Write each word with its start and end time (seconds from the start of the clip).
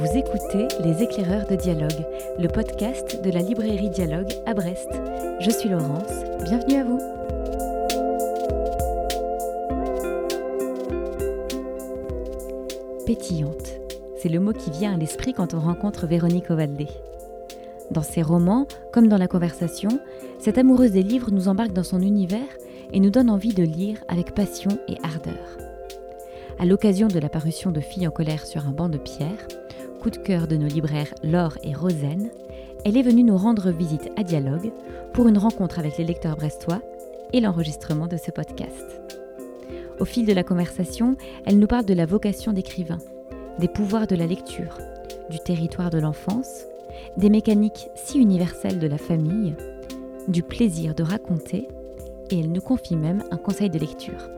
Vous 0.00 0.16
écoutez 0.16 0.66
Les 0.82 1.02
éclaireurs 1.02 1.46
de 1.46 1.56
dialogue, 1.56 2.06
le 2.38 2.48
podcast 2.48 3.22
de 3.22 3.30
la 3.30 3.42
librairie 3.42 3.90
Dialogue 3.90 4.32
à 4.46 4.54
Brest. 4.54 4.88
Je 5.40 5.50
suis 5.50 5.68
Laurence, 5.68 6.24
bienvenue 6.42 6.76
à 6.76 6.84
vous. 6.84 6.98
Pétillante, 13.04 13.78
c'est 14.16 14.30
le 14.30 14.40
mot 14.40 14.54
qui 14.54 14.70
vient 14.70 14.94
à 14.94 14.96
l'esprit 14.96 15.34
quand 15.34 15.52
on 15.52 15.60
rencontre 15.60 16.06
Véronique 16.06 16.50
Ovaldé. 16.50 16.88
Dans 17.90 18.02
ses 18.02 18.22
romans, 18.22 18.66
comme 18.94 19.08
dans 19.08 19.18
la 19.18 19.28
conversation, 19.28 20.00
cette 20.38 20.56
amoureuse 20.56 20.92
des 20.92 21.02
livres 21.02 21.30
nous 21.30 21.48
embarque 21.48 21.74
dans 21.74 21.84
son 21.84 22.00
univers 22.00 22.56
et 22.94 23.00
nous 23.00 23.10
donne 23.10 23.28
envie 23.28 23.52
de 23.52 23.64
lire 23.64 23.98
avec 24.08 24.34
passion 24.34 24.78
et 24.88 24.96
ardeur. 25.02 25.58
À 26.58 26.64
l'occasion 26.64 27.08
de 27.08 27.18
la 27.18 27.28
parution 27.28 27.70
de 27.70 27.80
Filles 27.80 28.08
en 28.08 28.10
colère 28.10 28.46
sur 28.46 28.66
un 28.66 28.72
banc 28.72 28.88
de 28.88 28.96
pierre, 28.96 29.46
coup 30.00 30.10
de 30.10 30.16
cœur 30.16 30.48
de 30.48 30.56
nos 30.56 30.66
libraires 30.66 31.12
Laure 31.22 31.58
et 31.62 31.74
Rosen, 31.74 32.30
elle 32.86 32.96
est 32.96 33.02
venue 33.02 33.22
nous 33.22 33.36
rendre 33.36 33.70
visite 33.70 34.10
à 34.16 34.22
Dialogue 34.22 34.72
pour 35.12 35.28
une 35.28 35.36
rencontre 35.36 35.78
avec 35.78 35.98
les 35.98 36.04
lecteurs 36.04 36.36
brestois 36.36 36.80
et 37.34 37.40
l'enregistrement 37.40 38.06
de 38.06 38.16
ce 38.16 38.30
podcast. 38.30 39.02
Au 40.00 40.06
fil 40.06 40.24
de 40.24 40.32
la 40.32 40.42
conversation, 40.42 41.16
elle 41.44 41.58
nous 41.58 41.66
parle 41.66 41.84
de 41.84 41.92
la 41.92 42.06
vocation 42.06 42.54
d'écrivain, 42.54 42.96
des 43.58 43.68
pouvoirs 43.68 44.06
de 44.06 44.16
la 44.16 44.26
lecture, 44.26 44.78
du 45.28 45.38
territoire 45.38 45.90
de 45.90 45.98
l'enfance, 45.98 46.64
des 47.18 47.28
mécaniques 47.28 47.90
si 47.94 48.18
universelles 48.18 48.78
de 48.78 48.86
la 48.86 48.98
famille, 48.98 49.54
du 50.28 50.42
plaisir 50.42 50.94
de 50.94 51.02
raconter, 51.02 51.68
et 52.30 52.40
elle 52.40 52.52
nous 52.52 52.62
confie 52.62 52.96
même 52.96 53.22
un 53.30 53.36
conseil 53.36 53.68
de 53.68 53.78
lecture. 53.78 54.30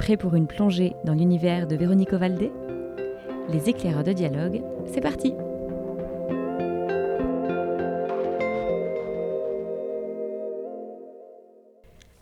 Prêt 0.00 0.16
pour 0.16 0.34
une 0.34 0.48
plongée 0.48 0.94
dans 1.04 1.14
l'univers 1.14 1.68
de 1.68 1.76
Véronique 1.76 2.12
Ovaldé? 2.12 2.50
Les 3.50 3.70
éclaireurs 3.70 4.04
de 4.04 4.12
dialogue, 4.12 4.62
c'est 4.92 5.00
parti 5.00 5.32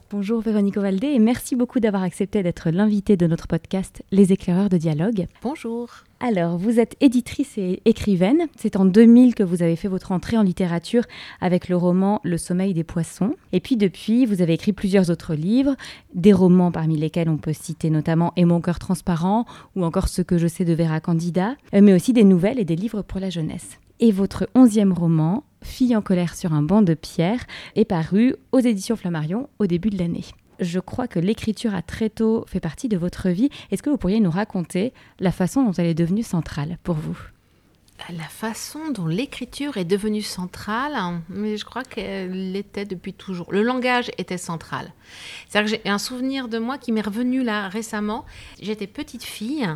Bonjour 0.08 0.40
Véronique 0.40 0.76
Ovaldé 0.76 1.08
et 1.08 1.18
merci 1.18 1.56
beaucoup 1.56 1.80
d'avoir 1.80 2.04
accepté 2.04 2.44
d'être 2.44 2.70
l'invitée 2.70 3.16
de 3.16 3.26
notre 3.26 3.48
podcast 3.48 4.04
Les 4.12 4.32
éclaireurs 4.32 4.68
de 4.68 4.76
dialogue. 4.76 5.26
Bonjour. 5.42 5.88
Alors, 6.20 6.58
vous 6.58 6.78
êtes 6.78 6.94
éditrice 7.00 7.58
et 7.58 7.82
écrivaine. 7.86 8.46
C'est 8.56 8.76
en 8.76 8.84
2000 8.84 9.34
que 9.34 9.42
vous 9.42 9.64
avez 9.64 9.74
fait 9.74 9.88
votre 9.88 10.12
entrée 10.12 10.38
en 10.38 10.42
littérature 10.42 11.02
avec 11.40 11.68
le 11.68 11.76
roman 11.76 12.20
Le 12.22 12.38
sommeil 12.38 12.72
des 12.72 12.84
poissons. 12.84 13.34
Et 13.50 13.58
puis 13.58 13.76
depuis, 13.76 14.26
vous 14.26 14.42
avez 14.42 14.52
écrit 14.52 14.72
plusieurs 14.72 15.10
autres 15.10 15.34
livres, 15.34 15.74
des 16.14 16.32
romans 16.32 16.70
parmi 16.70 16.96
lesquels 16.96 17.28
on 17.28 17.36
peut 17.36 17.52
citer 17.52 17.90
notamment 17.90 18.32
Et 18.36 18.44
mon 18.44 18.60
cœur 18.60 18.78
transparent 18.78 19.44
ou 19.74 19.84
encore 19.84 20.06
Ce 20.06 20.22
que 20.22 20.38
je 20.38 20.46
sais 20.46 20.64
de 20.64 20.72
Vera 20.72 21.00
Candida, 21.00 21.56
euh, 21.74 21.80
mais 21.80 21.94
aussi 21.94 22.12
des 22.12 22.22
nouvelles 22.22 22.60
et 22.60 22.64
des 22.64 22.76
livres 22.76 23.02
pour 23.02 23.18
la 23.18 23.28
jeunesse. 23.28 23.80
Et 23.98 24.12
votre 24.12 24.48
onzième 24.54 24.92
roman, 24.92 25.44
Fille 25.62 25.96
en 25.96 26.02
colère 26.02 26.34
sur 26.34 26.52
un 26.52 26.62
banc 26.62 26.82
de 26.82 26.94
pierre, 26.94 27.44
est 27.74 27.86
paru 27.86 28.36
aux 28.52 28.58
éditions 28.58 28.96
Flammarion 28.96 29.48
au 29.58 29.66
début 29.66 29.90
de 29.90 29.98
l'année. 29.98 30.24
Je 30.60 30.80
crois 30.80 31.08
que 31.08 31.18
l'écriture 31.18 31.74
a 31.74 31.82
très 31.82 32.10
tôt 32.10 32.44
fait 32.46 32.60
partie 32.60 32.88
de 32.88 32.96
votre 32.96 33.28
vie. 33.30 33.50
Est-ce 33.70 33.82
que 33.82 33.90
vous 33.90 33.98
pourriez 33.98 34.20
nous 34.20 34.30
raconter 34.30 34.92
la 35.18 35.32
façon 35.32 35.64
dont 35.64 35.72
elle 35.72 35.86
est 35.86 35.94
devenue 35.94 36.22
centrale 36.22 36.78
pour 36.82 36.96
vous? 36.96 37.18
La 38.10 38.24
façon 38.24 38.90
dont 38.90 39.06
l'écriture 39.06 39.78
est 39.78 39.86
devenue 39.86 40.22
centrale, 40.22 40.94
hein, 40.94 41.22
mais 41.30 41.56
je 41.56 41.64
crois 41.64 41.82
qu'elle 41.82 42.52
l'était 42.52 42.84
depuis 42.84 43.14
toujours. 43.14 43.50
Le 43.50 43.62
langage 43.62 44.10
était 44.18 44.36
central. 44.36 44.92
C'est-à-dire 45.48 45.78
que 45.78 45.80
j'ai 45.82 45.90
un 45.90 45.98
souvenir 45.98 46.48
de 46.48 46.58
moi 46.58 46.76
qui 46.76 46.92
m'est 46.92 47.00
revenu 47.00 47.42
là 47.42 47.68
récemment. 47.68 48.26
J'étais 48.60 48.86
petite 48.86 49.24
fille 49.24 49.66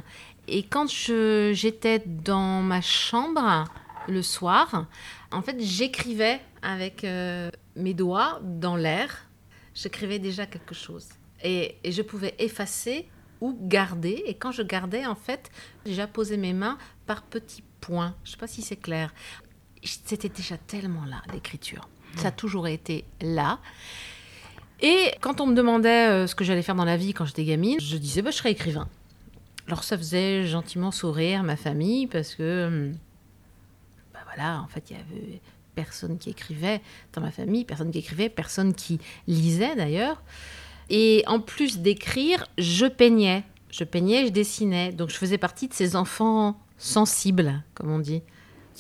et 0.49 0.62
quand 0.62 0.89
j'étais 0.89 2.03
dans 2.06 2.61
ma 2.61 2.83
chambre 2.83 3.65
le 4.09 4.22
soir, 4.22 4.87
en 5.33 5.43
fait, 5.43 5.56
j'écrivais 5.61 6.41
avec 6.62 7.05
euh, 7.05 7.50
mes 7.77 7.94
doigts 7.94 8.41
dans 8.43 8.77
l'air. 8.77 9.27
J'écrivais 9.75 10.19
déjà 10.19 10.47
quelque 10.47 10.75
chose. 10.75 11.09
Et, 11.43 11.77
je 11.84 12.03
pouvais 12.03 12.34
effacer 12.38 13.09
ou 13.41 13.56
garder. 13.61 14.22
Et 14.27 14.34
quand 14.34 14.53
je 14.53 14.62
gardais, 14.62 15.06
en 15.06 15.15
fait, 15.15 15.50
j'apposais 15.87 16.37
mes 16.37 16.53
mains 16.53 16.78
par 17.06 17.22
petits 17.22 17.65
points. 17.81 18.15
Je 18.25 18.31
ne 18.31 18.33
sais 18.33 18.38
pas 18.38 18.47
si 18.47 18.62
c'est 18.62 18.77
clair. 18.77 19.15
C'était 19.83 20.28
déjà 20.28 20.59
tellement 20.59 21.05
là, 21.05 21.22
l'écriture. 21.32 21.88
Ça 22.17 22.28
a 22.28 22.32
toujours 22.32 22.67
été 22.67 23.05
là. 23.21 23.61
Et 24.82 25.12
quand 25.21 25.41
on 25.41 25.47
me 25.47 25.55
demandait 25.55 26.09
euh, 26.09 26.27
ce 26.27 26.34
que 26.34 26.44
j'allais 26.44 26.62
faire 26.62 26.75
dans 26.75 26.84
la 26.84 26.97
vie 26.97 27.12
quand 27.12 27.25
j'étais 27.25 27.44
gamine, 27.44 27.78
je 27.81 27.97
disais 27.97 28.22
bah, 28.22 28.31
je 28.31 28.37
serais 28.37 28.53
écrivain. 28.53 28.88
Alors 29.67 29.84
ça 29.84 29.97
faisait 29.97 30.47
gentiment 30.47 30.91
sourire 30.91 31.43
ma 31.43 31.56
famille 31.56 32.06
parce 32.06 32.34
que 32.34 32.67
hum, 32.67 32.94
voilà, 34.35 34.61
en 34.61 34.67
fait, 34.69 34.91
il 34.91 34.97
y 34.97 35.01
avait 35.01 35.41
personne 35.75 36.19
qui 36.19 36.31
écrivait 36.31 36.81
dans 37.13 37.21
ma 37.21 37.31
famille, 37.31 37.65
personne 37.65 37.91
qui 37.91 37.99
écrivait, 37.99 38.29
personne 38.29 38.75
qui 38.75 39.01
lisait 39.27 39.75
d'ailleurs. 39.77 40.23
Et 40.89 41.23
en 41.27 41.41
plus 41.41 41.79
d'écrire, 41.79 42.47
je 42.59 42.87
peignais. 42.87 43.45
Je 43.71 43.85
peignais, 43.85 44.27
je 44.27 44.33
dessinais. 44.33 44.93
Donc 44.93 45.11
je 45.11 45.17
faisais 45.17 45.39
partie 45.39 45.69
de 45.69 45.75
ces 45.75 45.95
enfants 45.95 46.59
sensibles, 46.77 47.63
comme 47.75 47.91
on 47.91 47.99
dit. 47.99 48.23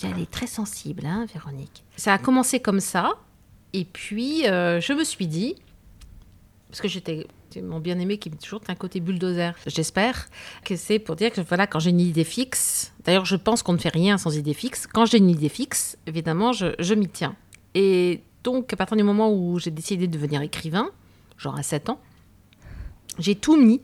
Elle 0.02 0.18
est 0.18 0.30
très 0.30 0.46
sensible, 0.46 1.04
hein, 1.04 1.26
Véronique. 1.32 1.84
Ça 1.96 2.14
a 2.14 2.18
commencé 2.18 2.58
comme 2.58 2.80
ça. 2.80 3.18
Et 3.72 3.84
puis, 3.84 4.46
euh, 4.48 4.80
je 4.80 4.94
me 4.94 5.04
suis 5.04 5.26
dit, 5.26 5.56
parce 6.70 6.80
que 6.80 6.88
j'étais 6.88 7.26
mon 7.60 7.80
bien-aimé 7.80 8.18
qui 8.18 8.30
me 8.30 8.36
dit 8.36 8.44
toujours 8.44 8.62
un 8.68 8.74
côté 8.74 9.00
bulldozer. 9.00 9.54
J'espère 9.66 10.28
que 10.64 10.76
c'est 10.76 10.98
pour 10.98 11.16
dire 11.16 11.32
que 11.32 11.40
voilà, 11.40 11.66
quand 11.66 11.80
j'ai 11.80 11.90
une 11.90 12.00
idée 12.00 12.24
fixe, 12.24 12.92
d'ailleurs 13.04 13.24
je 13.24 13.36
pense 13.36 13.62
qu'on 13.62 13.72
ne 13.72 13.78
fait 13.78 13.88
rien 13.90 14.18
sans 14.18 14.36
idée 14.36 14.54
fixe, 14.54 14.86
quand 14.86 15.04
j'ai 15.04 15.18
une 15.18 15.30
idée 15.30 15.48
fixe, 15.48 15.98
évidemment, 16.06 16.52
je, 16.52 16.94
m'y 16.94 17.08
tiens. 17.08 17.34
Et 17.74 18.22
donc, 18.44 18.72
à 18.72 18.76
partir 18.76 18.96
du 18.96 19.02
moment 19.02 19.32
où 19.32 19.58
j'ai 19.58 19.70
décidé 19.70 20.06
de 20.06 20.12
devenir 20.12 20.42
écrivain, 20.42 20.90
genre 21.36 21.58
à 21.58 21.62
7 21.62 21.90
ans, 21.90 22.00
j'ai 23.18 23.34
tout 23.34 23.60
mis 23.60 23.82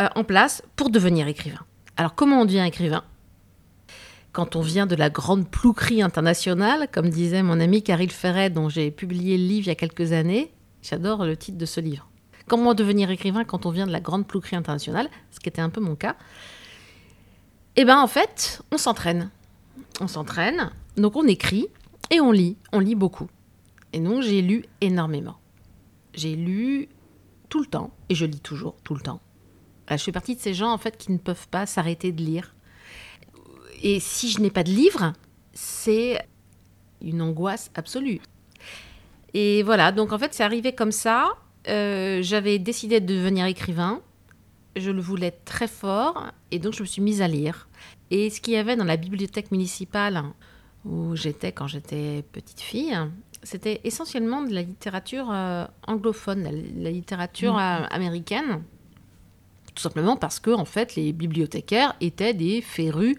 euh, 0.00 0.08
en 0.14 0.24
place 0.24 0.62
pour 0.76 0.90
devenir 0.90 1.28
écrivain. 1.28 1.60
Alors, 1.96 2.14
comment 2.14 2.40
on 2.40 2.44
devient 2.44 2.64
écrivain? 2.66 3.04
Quand 4.32 4.56
on 4.56 4.60
vient 4.60 4.86
de 4.86 4.94
la 4.94 5.10
grande 5.10 5.48
plouquerie 5.50 6.02
internationale, 6.02 6.88
comme 6.92 7.10
disait 7.10 7.42
mon 7.42 7.60
ami 7.60 7.82
Caril 7.82 8.10
Ferret, 8.10 8.50
dont 8.50 8.68
j'ai 8.68 8.90
publié 8.90 9.36
le 9.36 9.44
livre 9.44 9.66
il 9.66 9.68
y 9.68 9.72
a 9.72 9.74
quelques 9.74 10.12
années, 10.12 10.52
j'adore 10.88 11.24
le 11.24 11.36
titre 11.36 11.58
de 11.58 11.66
ce 11.66 11.80
livre. 11.80 12.08
Comment 12.46 12.74
devenir 12.74 13.10
écrivain 13.10 13.44
quand 13.44 13.66
on 13.66 13.70
vient 13.70 13.86
de 13.86 13.92
la 13.92 14.00
grande 14.00 14.26
plouquerie 14.26 14.56
internationale, 14.56 15.08
ce 15.30 15.40
qui 15.40 15.48
était 15.48 15.60
un 15.60 15.70
peu 15.70 15.80
mon 15.80 15.96
cas? 15.96 16.16
Eh 17.76 17.84
bien, 17.84 18.00
en 18.00 18.06
fait, 18.06 18.62
on 18.72 18.78
s'entraîne. 18.78 19.30
On 20.00 20.08
s'entraîne, 20.08 20.70
donc 20.96 21.16
on 21.16 21.26
écrit 21.26 21.66
et 22.10 22.20
on 22.20 22.32
lit. 22.32 22.56
On 22.72 22.78
lit 22.78 22.94
beaucoup. 22.94 23.28
Et 23.92 24.00
donc, 24.00 24.22
j'ai 24.22 24.42
lu 24.42 24.64
énormément. 24.80 25.36
J'ai 26.14 26.36
lu 26.36 26.88
tout 27.48 27.60
le 27.60 27.66
temps, 27.66 27.90
et 28.08 28.14
je 28.14 28.24
lis 28.24 28.40
toujours 28.40 28.76
tout 28.82 28.94
le 28.94 29.00
temps. 29.00 29.20
Je 29.90 29.96
fais 29.96 30.12
partie 30.12 30.34
de 30.34 30.40
ces 30.40 30.54
gens, 30.54 30.70
en 30.70 30.78
fait, 30.78 30.96
qui 30.96 31.12
ne 31.12 31.18
peuvent 31.18 31.48
pas 31.48 31.66
s'arrêter 31.66 32.12
de 32.12 32.22
lire. 32.22 32.54
Et 33.82 34.00
si 34.00 34.30
je 34.30 34.40
n'ai 34.40 34.50
pas 34.50 34.64
de 34.64 34.70
livre, 34.70 35.12
c'est 35.52 36.20
une 37.00 37.22
angoisse 37.22 37.70
absolue. 37.74 38.20
Et 39.34 39.62
voilà, 39.62 39.92
donc 39.92 40.12
en 40.12 40.18
fait, 40.18 40.34
c'est 40.34 40.42
arrivé 40.42 40.72
comme 40.72 40.92
ça. 40.92 41.30
Euh, 41.68 42.20
j'avais 42.22 42.58
décidé 42.58 43.00
de 43.00 43.06
devenir 43.06 43.46
écrivain. 43.46 44.00
Je 44.76 44.90
le 44.90 45.00
voulais 45.00 45.32
très 45.44 45.66
fort 45.66 46.28
et 46.50 46.58
donc 46.58 46.74
je 46.74 46.82
me 46.82 46.86
suis 46.86 47.02
mise 47.02 47.20
à 47.20 47.28
lire. 47.28 47.68
Et 48.10 48.30
ce 48.30 48.40
qu'il 48.40 48.54
y 48.54 48.56
avait 48.56 48.76
dans 48.76 48.84
la 48.84 48.96
bibliothèque 48.96 49.50
municipale 49.50 50.22
où 50.84 51.14
j'étais 51.16 51.52
quand 51.52 51.66
j'étais 51.66 52.24
petite 52.32 52.60
fille, 52.60 52.96
c'était 53.42 53.80
essentiellement 53.84 54.42
de 54.42 54.54
la 54.54 54.62
littérature 54.62 55.28
euh, 55.30 55.64
anglophone, 55.86 56.44
la, 56.78 56.90
littérature 56.90 57.54
mmh. 57.54 57.58
euh, 57.58 57.86
américaine. 57.90 58.62
Tout 59.74 59.82
simplement 59.82 60.16
parce 60.16 60.40
que 60.40 60.50
en 60.50 60.64
fait, 60.64 60.96
les 60.96 61.12
bibliothécaires 61.12 61.94
étaient 62.00 62.34
des 62.34 62.62
férus 62.62 63.16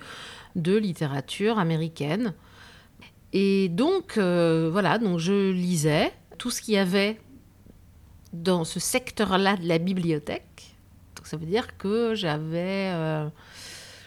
de 0.56 0.76
littérature 0.76 1.60
américaine. 1.60 2.34
Et 3.34 3.70
donc, 3.70 4.18
voilà, 4.18 4.98
donc 4.98 5.20
je 5.20 5.52
lisais 5.52 6.14
tout 6.38 6.50
ce 6.50 6.62
qu'il 6.62 6.74
y 6.74 6.78
avait 6.78 7.20
dans 8.34 8.64
ce 8.64 8.80
secteur-là 8.80 9.58
de 9.58 9.68
la 9.68 9.78
bibliothèque. 9.78 10.76
Donc 11.16 11.28
ça 11.28 11.38
veut 11.38 11.46
dire 11.46 11.78
que 11.78 12.16
j'avais, 12.16 12.92
euh, 12.94 13.28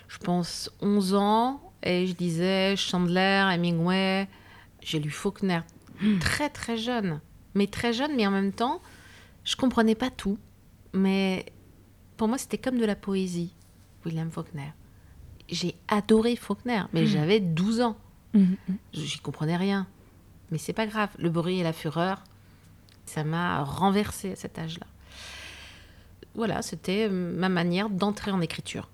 je 0.08 0.18
pense, 0.18 0.70
11 0.80 1.14
ans 1.14 1.72
et 1.82 2.06
je 2.06 2.14
disais 2.14 2.76
Chandler, 2.76 3.48
Hemingway. 3.52 4.28
J'ai 4.80 4.98
lu 4.98 5.10
Faulkner 5.10 5.60
hmm. 6.00 6.18
très 6.18 6.48
très 6.48 6.76
jeune, 6.76 7.20
mais 7.54 7.66
très 7.66 7.92
jeune, 7.92 8.16
mais 8.16 8.26
en 8.26 8.30
même 8.30 8.52
temps, 8.52 8.80
je 9.44 9.56
comprenais 9.56 9.94
pas 9.94 10.10
tout. 10.10 10.38
Mais 10.92 11.46
pour 12.16 12.28
moi, 12.28 12.38
c'était 12.38 12.58
comme 12.58 12.78
de 12.78 12.84
la 12.84 12.96
poésie, 12.96 13.54
William 14.04 14.30
Faulkner. 14.30 14.72
J'ai 15.48 15.74
adoré 15.88 16.36
Faulkner, 16.36 16.82
mais 16.92 17.02
hmm. 17.02 17.06
j'avais 17.06 17.40
12 17.40 17.80
ans. 17.82 17.96
J'y 18.92 19.18
comprenais 19.18 19.56
rien. 19.56 19.86
Mais 20.50 20.58
c'est 20.58 20.72
pas 20.72 20.86
grave. 20.86 21.10
Le 21.18 21.30
bruit 21.30 21.58
et 21.60 21.62
la 21.62 21.72
fureur, 21.72 22.22
ça 23.06 23.24
m'a 23.24 23.62
renversé 23.64 24.32
à 24.32 24.36
cet 24.36 24.58
âge-là. 24.58 24.86
Voilà, 26.34 26.62
c'était 26.62 27.08
ma 27.08 27.48
manière 27.48 27.90
d'entrer 27.90 28.30
en 28.30 28.40
écriture. 28.40 28.88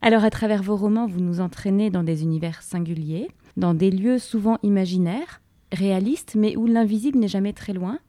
Alors 0.00 0.24
à 0.24 0.30
travers 0.30 0.62
vos 0.62 0.76
romans, 0.76 1.06
vous 1.06 1.20
nous 1.20 1.40
entraînez 1.40 1.90
dans 1.90 2.02
des 2.02 2.22
univers 2.22 2.62
singuliers, 2.62 3.28
dans 3.56 3.74
des 3.74 3.90
lieux 3.90 4.18
souvent 4.18 4.58
imaginaires, 4.64 5.40
réalistes, 5.70 6.34
mais 6.34 6.56
où 6.56 6.66
l'invisible 6.66 7.18
n'est 7.18 7.28
jamais 7.28 7.52
très 7.52 7.72
loin. 7.72 8.00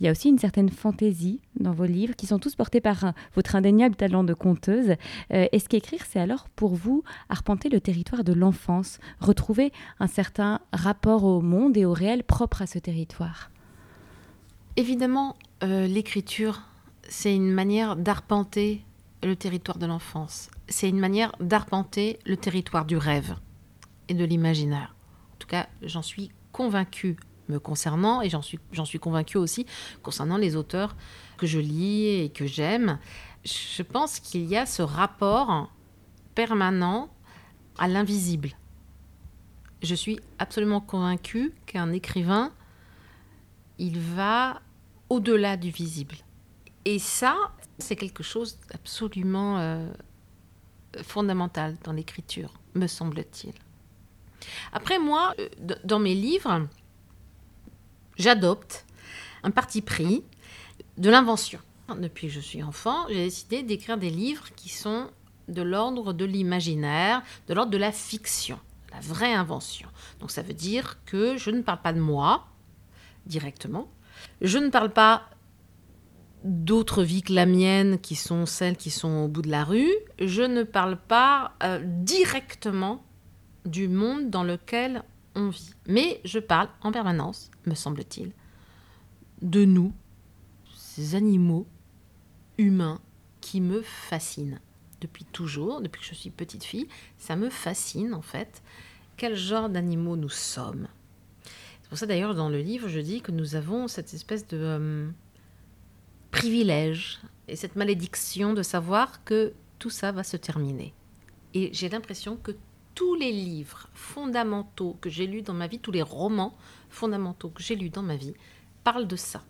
Il 0.00 0.06
y 0.06 0.08
a 0.08 0.12
aussi 0.12 0.30
une 0.30 0.38
certaine 0.38 0.70
fantaisie 0.70 1.40
dans 1.58 1.72
vos 1.72 1.84
livres 1.84 2.16
qui 2.16 2.26
sont 2.26 2.38
tous 2.38 2.54
portés 2.54 2.80
par 2.80 3.04
euh, 3.04 3.10
votre 3.34 3.54
indéniable 3.54 3.96
talent 3.96 4.24
de 4.24 4.32
conteuse. 4.32 4.94
Euh, 5.32 5.46
est-ce 5.52 5.68
qu'écrire, 5.68 6.00
c'est 6.08 6.20
alors 6.20 6.48
pour 6.48 6.74
vous 6.74 7.04
arpenter 7.28 7.68
le 7.68 7.80
territoire 7.80 8.24
de 8.24 8.32
l'enfance, 8.32 8.98
retrouver 9.20 9.72
un 9.98 10.06
certain 10.06 10.60
rapport 10.72 11.24
au 11.24 11.42
monde 11.42 11.76
et 11.76 11.84
au 11.84 11.92
réel 11.92 12.24
propre 12.24 12.62
à 12.62 12.66
ce 12.66 12.78
territoire? 12.78 13.50
Évidemment, 14.76 15.36
euh, 15.62 15.86
l'écriture, 15.86 16.62
c'est 17.08 17.34
une 17.34 17.52
manière 17.52 17.96
d'arpenter 17.96 18.82
le 19.22 19.36
territoire 19.36 19.76
de 19.76 19.84
l'enfance. 19.84 20.48
C'est 20.68 20.88
une 20.88 20.98
manière 20.98 21.32
d'arpenter 21.40 22.18
le 22.24 22.38
territoire 22.38 22.86
du 22.86 22.96
rêve 22.96 23.34
et 24.08 24.14
de 24.14 24.24
l'imaginaire. 24.24 24.94
En 25.34 25.36
tout 25.38 25.48
cas, 25.48 25.68
j'en 25.82 26.00
suis 26.00 26.30
convaincue 26.52 27.16
me 27.50 27.58
concernant 27.58 28.22
et 28.22 28.30
j'en 28.30 28.42
suis, 28.42 28.58
j'en 28.72 28.84
convaincue 29.00 29.36
aussi 29.36 29.66
concernant 30.02 30.36
les 30.36 30.56
auteurs 30.56 30.96
que 31.36 31.46
je 31.46 31.58
lis 31.58 32.06
et 32.06 32.30
que 32.30 32.46
j'aime. 32.46 32.98
Je 33.44 33.82
pense 33.82 34.20
qu'il 34.20 34.44
y 34.44 34.56
a 34.56 34.66
ce 34.66 34.82
rapport 34.82 35.70
permanent 36.34 37.08
à 37.78 37.88
l'invisible. 37.88 38.50
Je 39.82 39.94
suis 39.94 40.20
absolument 40.38 40.80
convaincue 40.80 41.54
qu'un 41.66 41.92
écrivain, 41.92 42.52
il 43.78 43.98
va 43.98 44.60
au-delà 45.08 45.56
du 45.56 45.70
visible. 45.70 46.16
Et 46.84 46.98
ça, 46.98 47.36
c'est 47.78 47.96
quelque 47.96 48.22
chose 48.22 48.58
d'absolument 48.70 49.58
euh, 49.58 49.90
fondamental 51.02 51.76
dans 51.84 51.92
l'écriture, 51.92 52.52
me 52.74 52.86
semble-t-il. 52.86 53.54
Après, 54.72 54.98
moi, 54.98 55.34
euh, 55.38 55.48
dans 55.84 55.98
mes 55.98 56.14
livres, 56.14 56.66
j'adopte 58.20 58.84
un 59.42 59.50
parti 59.50 59.80
pris 59.80 60.22
de 60.98 61.10
l'invention. 61.10 61.58
Depuis 61.98 62.28
que 62.28 62.32
je 62.34 62.40
suis 62.40 62.62
enfant, 62.62 63.06
j'ai 63.08 63.24
décidé 63.24 63.62
d'écrire 63.64 63.98
des 63.98 64.10
livres 64.10 64.48
qui 64.54 64.68
sont 64.68 65.10
de 65.48 65.62
l'ordre 65.62 66.12
de 66.12 66.24
l'imaginaire, 66.24 67.22
de 67.48 67.54
l'ordre 67.54 67.72
de 67.72 67.78
la 67.78 67.90
fiction, 67.90 68.60
la 68.92 69.00
vraie 69.00 69.32
invention. 69.32 69.88
Donc 70.20 70.30
ça 70.30 70.42
veut 70.42 70.54
dire 70.54 70.98
que 71.04 71.36
je 71.36 71.50
ne 71.50 71.62
parle 71.62 71.82
pas 71.82 71.92
de 71.92 71.98
moi 71.98 72.46
directement, 73.26 73.90
je 74.40 74.58
ne 74.58 74.68
parle 74.68 74.90
pas 74.90 75.30
d'autres 76.44 77.02
vies 77.02 77.22
que 77.22 77.32
la 77.32 77.46
mienne, 77.46 77.98
qui 77.98 78.14
sont 78.14 78.46
celles 78.46 78.76
qui 78.76 78.90
sont 78.90 79.24
au 79.24 79.28
bout 79.28 79.42
de 79.42 79.50
la 79.50 79.64
rue. 79.64 79.92
Je 80.18 80.42
ne 80.42 80.62
parle 80.62 80.96
pas 80.96 81.52
euh, 81.62 81.80
directement 81.84 83.04
du 83.66 83.88
monde 83.88 84.30
dans 84.30 84.42
lequel 84.42 85.02
on 85.34 85.48
vit. 85.48 85.74
Mais 85.86 86.20
je 86.24 86.38
parle 86.38 86.68
en 86.82 86.92
permanence, 86.92 87.50
me 87.66 87.74
semble-t-il, 87.74 88.32
de 89.42 89.64
nous, 89.64 89.92
ces 90.76 91.14
animaux 91.14 91.66
humains 92.58 93.00
qui 93.40 93.60
me 93.60 93.82
fascinent. 93.82 94.60
Depuis 95.00 95.24
toujours, 95.24 95.80
depuis 95.80 96.00
que 96.00 96.06
je 96.06 96.14
suis 96.14 96.30
petite 96.30 96.64
fille, 96.64 96.86
ça 97.16 97.36
me 97.36 97.48
fascine 97.48 98.12
en 98.12 98.20
fait. 98.20 98.62
Quel 99.16 99.34
genre 99.34 99.68
d'animaux 99.68 100.16
nous 100.16 100.28
sommes 100.28 100.88
C'est 101.82 101.88
pour 101.88 101.98
ça 101.98 102.06
d'ailleurs 102.06 102.34
dans 102.34 102.48
le 102.48 102.60
livre, 102.60 102.88
je 102.88 103.00
dis 103.00 103.22
que 103.22 103.32
nous 103.32 103.54
avons 103.54 103.88
cette 103.88 104.12
espèce 104.12 104.46
de 104.46 104.58
euh, 104.58 105.08
privilège 106.30 107.20
et 107.48 107.56
cette 107.56 107.76
malédiction 107.76 108.52
de 108.52 108.62
savoir 108.62 109.24
que 109.24 109.52
tout 109.78 109.90
ça 109.90 110.12
va 110.12 110.22
se 110.22 110.36
terminer. 110.36 110.92
Et 111.54 111.70
j'ai 111.72 111.88
l'impression 111.88 112.36
que 112.36 112.52
tous 113.00 113.14
les 113.14 113.32
livres 113.32 113.88
fondamentaux 113.94 114.98
que 115.00 115.08
j'ai 115.08 115.26
lus 115.26 115.40
dans 115.40 115.54
ma 115.54 115.68
vie, 115.68 115.78
tous 115.78 115.90
les 115.90 116.02
romans 116.02 116.54
fondamentaux 116.90 117.48
que 117.48 117.62
j'ai 117.62 117.74
lus 117.74 117.88
dans 117.88 118.02
ma 118.02 118.16
vie, 118.16 118.34
parlent 118.84 119.06
de 119.06 119.16
ça, 119.16 119.42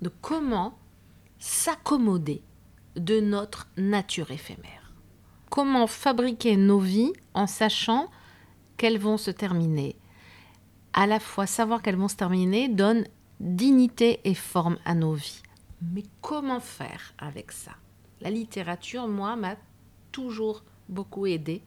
de 0.00 0.10
comment 0.22 0.78
s'accommoder 1.38 2.40
de 2.96 3.20
notre 3.20 3.68
nature 3.76 4.30
éphémère. 4.30 4.90
Comment 5.50 5.86
fabriquer 5.86 6.56
nos 6.56 6.78
vies 6.78 7.12
en 7.34 7.46
sachant 7.46 8.08
qu'elles 8.78 8.98
vont 8.98 9.18
se 9.18 9.30
terminer. 9.30 9.96
À 10.94 11.06
la 11.06 11.20
fois 11.20 11.46
savoir 11.46 11.82
qu'elles 11.82 11.96
vont 11.96 12.08
se 12.08 12.16
terminer 12.16 12.68
donne 12.68 13.04
dignité 13.38 14.22
et 14.24 14.34
forme 14.34 14.78
à 14.86 14.94
nos 14.94 15.12
vies. 15.12 15.42
Mais 15.82 16.04
comment 16.22 16.58
faire 16.58 17.12
avec 17.18 17.52
ça? 17.52 17.72
La 18.22 18.30
littérature, 18.30 19.08
moi, 19.08 19.36
m'a 19.36 19.56
toujours 20.10 20.64
beaucoup 20.88 21.26
aidé 21.26 21.60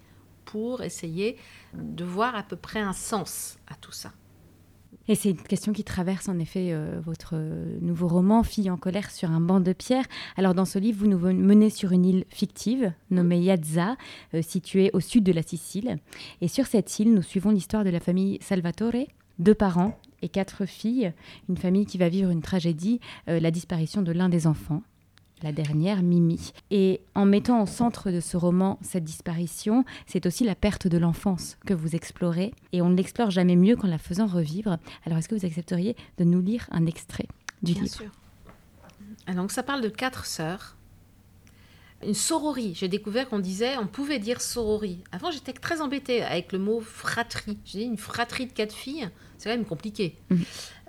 pour 0.48 0.82
essayer 0.82 1.38
de 1.76 2.04
voir 2.04 2.36
à 2.36 2.42
peu 2.42 2.56
près 2.56 2.80
un 2.80 2.94
sens 2.94 3.60
à 3.68 3.76
tout 3.76 3.92
ça. 3.92 4.12
Et 5.10 5.16
c'est 5.16 5.30
une 5.30 5.42
question 5.42 5.72
qui 5.72 5.84
traverse 5.84 6.28
en 6.28 6.38
effet 6.40 6.70
euh, 6.72 7.00
votre 7.02 7.36
nouveau 7.82 8.08
roman, 8.08 8.44
Fille 8.44 8.70
en 8.70 8.78
colère 8.78 9.12
sur 9.12 9.32
un 9.32 9.40
banc 9.40 9.62
de 9.62 9.72
pierre. 9.72 10.06
Alors 10.36 10.54
dans 10.54 10.66
ce 10.66 10.80
livre, 10.80 11.00
vous 11.00 11.08
nous 11.08 11.20
menez 11.20 11.70
sur 11.70 11.92
une 11.92 12.06
île 12.06 12.26
fictive 12.30 12.92
nommée 13.10 13.40
Yazza, 13.40 13.96
euh, 14.34 14.42
située 14.42 14.90
au 14.94 15.00
sud 15.00 15.24
de 15.24 15.32
la 15.32 15.44
Sicile. 15.44 15.98
Et 16.42 16.48
sur 16.48 16.66
cette 16.66 17.00
île, 17.00 17.14
nous 17.14 17.22
suivons 17.22 17.52
l'histoire 17.52 17.86
de 17.86 17.90
la 17.90 18.00
famille 18.00 18.38
Salvatore, 18.42 19.08
deux 19.40 19.56
parents 19.56 19.98
et 20.22 20.30
quatre 20.30 20.66
filles, 20.66 21.14
une 21.48 21.58
famille 21.58 21.86
qui 21.86 21.98
va 21.98 22.10
vivre 22.10 22.32
une 22.32 22.42
tragédie, 22.42 23.00
euh, 23.30 23.40
la 23.40 23.52
disparition 23.52 24.02
de 24.02 24.12
l'un 24.12 24.30
des 24.30 24.48
enfants 24.48 24.82
la 25.44 25.52
dernière, 25.52 26.02
Mimi. 26.04 26.52
Et 26.72 27.02
en 27.16 27.26
mettant 27.26 27.62
au 27.62 27.66
centre 27.66 28.12
de 28.12 28.20
ce 28.20 28.38
roman 28.38 28.80
cette 28.82 29.04
disparition, 29.04 29.86
c'est 30.06 30.26
aussi 30.26 30.44
la 30.44 30.56
perte 30.56 30.88
de 30.88 30.98
l'enfance 30.98 31.58
que 31.66 31.74
vous 31.74 31.96
explorez. 31.96 32.54
Et 32.74 32.82
on 32.82 32.90
ne 32.90 32.96
l'explore 32.96 33.30
jamais 33.30 33.56
mieux 33.56 33.76
qu'en 33.76 33.88
la 33.88 33.98
faisant 33.98 34.28
revivre. 34.28 34.78
Alors 35.06 35.18
est-ce 35.20 35.30
que 35.30 35.36
vous 35.36 35.46
accepteriez 35.46 35.96
de 36.18 36.24
nous 36.24 36.42
lire 36.42 36.68
un 36.72 36.86
extrait 36.86 37.28
du 37.62 37.74
Bien 37.74 37.84
livre? 37.84 37.96
sûr. 37.96 38.12
Alors 39.28 39.50
ça 39.52 39.64
parle 39.64 39.82
de 39.82 39.90
quatre 39.90 40.26
sœurs. 40.26 40.76
Une 42.06 42.14
sororie. 42.14 42.76
J'ai 42.76 42.88
découvert 42.88 43.28
qu'on 43.28 43.40
disait, 43.40 43.78
on 43.78 43.88
pouvait 43.88 44.20
dire 44.20 44.40
sororie. 44.42 45.04
Avant, 45.12 45.32
j'étais 45.32 45.54
très 45.54 45.82
embêtée 45.82 46.22
avec 46.22 46.52
le 46.52 46.60
mot 46.60 46.80
fratrie. 46.80 47.58
J'ai 47.66 47.80
dit 47.80 47.86
une 47.86 47.98
fratrie 47.98 48.46
de 48.46 48.54
quatre 48.54 48.76
filles. 48.76 49.10
C'est 49.38 49.50
quand 49.50 49.56
même 49.56 49.66
compliqué. 49.66 50.16
Mhm. 50.30 50.44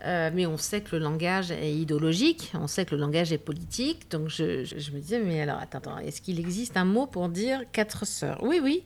Euh, 0.07 0.31
mais 0.33 0.47
on 0.47 0.57
sait 0.57 0.81
que 0.81 0.97
le 0.97 1.03
langage 1.03 1.51
est 1.51 1.73
idéologique, 1.75 2.53
on 2.55 2.67
sait 2.67 2.85
que 2.85 2.95
le 2.95 3.01
langage 3.01 3.33
est 3.33 3.39
politique. 3.39 4.11
Donc 4.11 4.29
je, 4.29 4.65
je- 4.65 4.79
je 4.79 4.91
me 4.93 5.01
disais, 5.01 5.21
mais 5.21 5.41
alors, 5.41 5.59
attends, 5.59 5.79
attends, 5.79 5.99
est-ce 5.99 6.21
qu'il 6.23 6.39
existe 6.41 6.77
un 6.77 6.85
mot 6.85 7.07
pour 7.07 7.29
dire 7.29 7.63
quatre 7.73 8.07
sœurs? 8.07 8.39
Oui, 8.43 8.61
oui. 8.63 8.85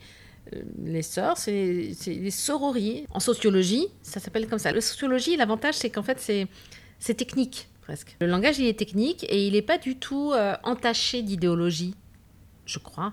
Euh, 0.55 0.63
Les 0.85 1.03
sœurs, 1.03 1.37
c'est 1.39 1.93
c'est 1.95 2.15
les 2.15 2.31
sorories. 2.33 3.07
En 3.13 3.21
sociologie, 3.21 3.87
ça 4.03 4.19
s'appelle 4.21 4.49
comme 4.49 4.59
ça. 4.59 4.73
La 4.73 4.81
sociologie, 4.81 5.37
l'avantage, 5.37 5.75
c'est 5.75 5.91
qu'en 5.91 6.03
fait, 6.03 6.19
c'est 6.19 6.49
c'est 6.99 7.15
technique, 7.15 7.69
presque. 7.83 8.17
Le 8.21 8.27
langage, 8.27 8.59
il 8.59 8.67
est 8.67 8.79
technique 8.79 9.25
et 9.29 9.47
il 9.47 9.53
n'est 9.53 9.63
pas 9.63 9.79
du 9.79 9.97
tout 9.97 10.33
euh, 10.33 10.57
entaché 10.65 11.23
d'idéologie, 11.23 11.95
je 12.67 12.79
crois. 12.81 13.13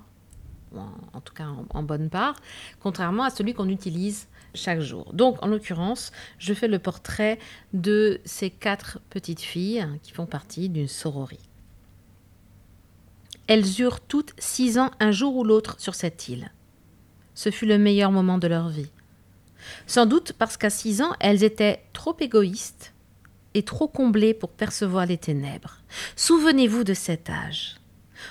En 0.75 1.21
tout 1.21 1.33
cas, 1.33 1.47
en, 1.47 1.65
en 1.69 1.83
bonne 1.83 2.09
part. 2.09 2.35
Contrairement 2.79 3.23
à 3.23 3.29
celui 3.29 3.53
qu'on 3.53 3.69
utilise 3.69 4.27
chaque 4.53 4.79
jour. 4.79 5.11
Donc, 5.13 5.37
en 5.43 5.47
l'occurrence, 5.47 6.11
je 6.37 6.53
fais 6.53 6.67
le 6.67 6.79
portrait 6.79 7.39
de 7.73 8.19
ces 8.25 8.49
quatre 8.49 8.99
petites 9.09 9.41
filles 9.41 9.87
qui 10.03 10.11
font 10.11 10.25
partie 10.25 10.69
d'une 10.69 10.87
sororie. 10.87 11.49
Elles 13.47 13.79
eurent 13.79 13.99
toutes 13.99 14.33
six 14.37 14.77
ans 14.77 14.91
un 14.99 15.11
jour 15.11 15.35
ou 15.35 15.43
l'autre 15.43 15.75
sur 15.79 15.95
cette 15.95 16.29
île. 16.29 16.51
Ce 17.33 17.49
fut 17.49 17.65
le 17.65 17.79
meilleur 17.79 18.11
moment 18.11 18.37
de 18.37 18.47
leur 18.47 18.69
vie. 18.69 18.91
Sans 19.87 20.05
doute 20.05 20.33
parce 20.33 20.55
qu'à 20.55 20.69
six 20.69 21.01
ans, 21.01 21.13
elles 21.19 21.43
étaient 21.43 21.83
trop 21.93 22.15
égoïstes 22.19 22.93
et 23.55 23.63
trop 23.63 23.87
comblées 23.87 24.33
pour 24.33 24.51
percevoir 24.51 25.05
les 25.05 25.17
ténèbres. 25.17 25.79
Souvenez-vous 26.15 26.83
de 26.83 26.93
cet 26.93 27.29
âge 27.29 27.78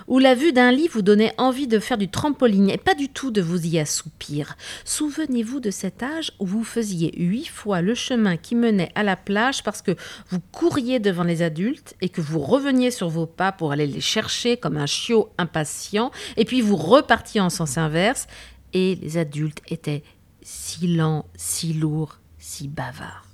où 0.06 0.18
la 0.18 0.34
vue 0.34 0.52
d'un 0.52 0.72
lit 0.72 0.88
vous 0.88 1.02
donnait 1.02 1.34
envie 1.38 1.66
de 1.66 1.78
faire 1.78 1.98
du 1.98 2.08
trampoline 2.08 2.70
et 2.70 2.78
pas 2.78 2.94
du 2.94 3.08
tout 3.08 3.30
de 3.30 3.40
vous 3.40 3.66
y 3.66 3.78
assoupir. 3.78 4.56
Souvenez-vous 4.84 5.60
de 5.60 5.70
cet 5.70 6.02
âge 6.02 6.32
où 6.38 6.46
vous 6.46 6.64
faisiez 6.64 7.12
huit 7.16 7.46
fois 7.46 7.80
le 7.80 7.94
chemin 7.94 8.36
qui 8.36 8.54
menait 8.54 8.92
à 8.94 9.02
la 9.02 9.16
plage 9.16 9.62
parce 9.62 9.82
que 9.82 9.96
vous 10.30 10.40
couriez 10.52 10.98
devant 10.98 11.24
les 11.24 11.42
adultes 11.42 11.94
et 12.00 12.08
que 12.08 12.20
vous 12.20 12.40
reveniez 12.40 12.90
sur 12.90 13.08
vos 13.08 13.26
pas 13.26 13.52
pour 13.52 13.72
aller 13.72 13.86
les 13.86 14.00
chercher 14.00 14.56
comme 14.56 14.76
un 14.76 14.86
chiot 14.86 15.30
impatient 15.38 16.10
et 16.36 16.44
puis 16.44 16.60
vous 16.60 16.76
repartiez 16.76 17.40
en 17.40 17.50
sens 17.50 17.78
inverse 17.78 18.26
et 18.72 18.96
les 18.96 19.16
adultes 19.16 19.62
étaient 19.68 20.02
si 20.42 20.86
lents, 20.86 21.26
si 21.36 21.72
lourds, 21.72 22.18
si 22.38 22.68
bavards. 22.68 23.26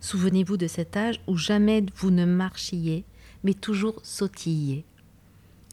Souvenez-vous 0.00 0.56
de 0.56 0.66
cet 0.66 0.96
âge 0.96 1.20
où 1.26 1.36
jamais 1.36 1.84
vous 1.96 2.10
ne 2.10 2.24
marchiez, 2.24 3.04
mais 3.44 3.54
toujours 3.54 4.00
sautilliez. 4.02 4.84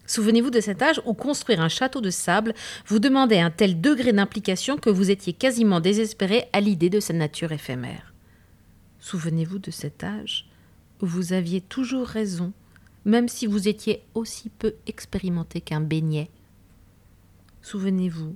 Souvenez-vous 0.08 0.50
de 0.50 0.62
cet 0.62 0.82
âge 0.82 1.02
où 1.06 1.14
construire 1.14 1.62
un 1.62 1.68
château 1.68 2.00
de 2.00 2.10
sable 2.10 2.54
vous 2.88 3.00
demandait 3.00 3.42
un 3.42 3.52
tel 3.52 3.82
degré 3.82 4.14
d'implication 4.14 4.78
que 4.78 4.90
vous 4.90 5.12
étiez 5.12 5.34
quasiment 5.34 5.82
désespéré 5.82 6.46
à 6.54 6.62
l'idée 6.62 6.90
de 6.90 7.02
sa 7.02 7.14
nature 7.14 7.52
éphémère. 7.52 8.14
Souvenez-vous 9.02 9.60
de 9.60 9.70
cet 9.70 10.04
âge 10.04 10.50
où 11.02 11.06
vous 11.06 11.34
aviez 11.34 11.62
toujours 11.62 12.08
raison, 12.08 12.54
même 13.06 13.28
si 13.28 13.48
vous 13.48 13.68
étiez 13.68 14.02
aussi 14.16 14.50
peu 14.50 14.74
expérimenté 14.88 15.62
qu'un 15.62 15.82
beignet. 15.82 16.30
Souvenez-vous 17.62 18.34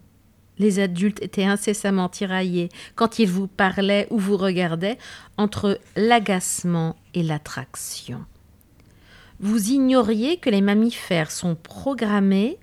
Les 0.60 0.80
adultes 0.80 1.24
étaient 1.24 1.46
incessamment 1.46 2.10
tiraillés 2.10 2.68
quand 2.96 3.18
ils 3.18 3.30
vous 3.30 3.48
parlaient 3.48 4.08
ou 4.12 4.20
vous 4.20 4.38
regardaient 4.38 4.98
entre 5.38 5.80
l'agacement 5.96 6.98
et 7.13 7.24
l'attraction. 7.24 8.25
Vous 9.44 9.72
ignoriez 9.72 10.38
que 10.38 10.52
les 10.52 10.62
mammifères 10.62 11.32
sont 11.32 11.56
programmés 11.56 12.60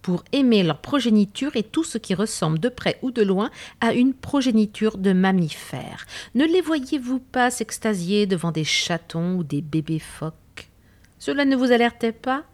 pour 0.00 0.24
aimer 0.32 0.62
leur 0.62 0.80
progéniture 0.80 1.54
et 1.54 1.62
tout 1.62 1.84
ce 1.84 1.98
qui 1.98 2.14
ressemble 2.14 2.58
de 2.58 2.70
près 2.70 2.98
ou 3.02 3.10
de 3.10 3.20
loin 3.20 3.50
à 3.82 3.92
une 3.92 4.14
progéniture 4.14 4.96
de 4.96 5.12
mammifères. 5.12 6.06
Ne 6.34 6.46
les 6.46 6.62
voyez-vous 6.62 7.18
pas 7.18 7.50
s'extasier 7.50 8.26
devant 8.26 8.52
des 8.52 8.64
chatons 8.64 9.36
ou 9.36 9.44
des 9.44 9.60
bébés 9.60 9.98
phoques? 9.98 10.70
Cela 11.18 11.44
ne 11.44 11.56
vous 11.56 11.72
alertait 11.72 12.12
pas? 12.12 12.44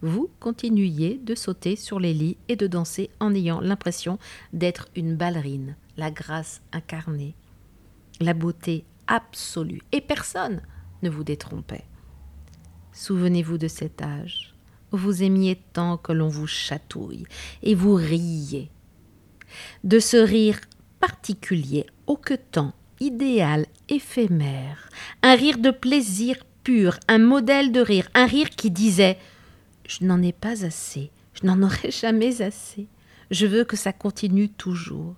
Vous 0.00 0.28
continuiez 0.40 1.20
de 1.22 1.36
sauter 1.36 1.76
sur 1.76 2.00
les 2.00 2.14
lits 2.14 2.38
et 2.48 2.56
de 2.56 2.66
danser 2.66 3.08
en 3.20 3.32
ayant 3.36 3.60
l'impression 3.60 4.18
d'être 4.52 4.88
une 4.96 5.14
ballerine, 5.14 5.76
la 5.96 6.10
grâce 6.10 6.60
incarnée, 6.72 7.36
la 8.20 8.34
beauté 8.34 8.84
absolue, 9.06 9.82
et 9.92 10.00
personne 10.00 10.60
ne 11.04 11.08
vous 11.08 11.22
détrompait. 11.22 11.84
Souvenez-vous 12.92 13.58
de 13.58 13.68
cet 13.68 14.02
âge 14.02 14.52
vous 14.96 15.22
aimiez 15.22 15.60
tant 15.72 15.96
que 15.96 16.12
l'on 16.12 16.28
vous 16.28 16.46
chatouille, 16.46 17.24
et 17.62 17.74
vous 17.74 17.94
riez. 17.94 18.70
De 19.84 19.98
ce 19.98 20.16
rire 20.16 20.60
particulier, 21.00 21.86
hoquetant, 22.06 22.74
idéal, 23.00 23.66
éphémère, 23.88 24.88
un 25.22 25.34
rire 25.34 25.58
de 25.58 25.70
plaisir 25.70 26.36
pur, 26.62 26.98
un 27.08 27.18
modèle 27.18 27.72
de 27.72 27.80
rire, 27.80 28.08
un 28.14 28.26
rire 28.26 28.50
qui 28.50 28.70
disait 28.70 29.18
Je 29.86 30.04
n'en 30.04 30.22
ai 30.22 30.32
pas 30.32 30.64
assez, 30.64 31.10
je 31.34 31.46
n'en 31.46 31.62
aurai 31.62 31.90
jamais 31.90 32.40
assez, 32.40 32.86
je 33.30 33.46
veux 33.46 33.64
que 33.64 33.76
ça 33.76 33.92
continue 33.92 34.48
toujours. 34.48 35.16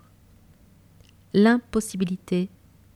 L'impossibilité 1.32 2.48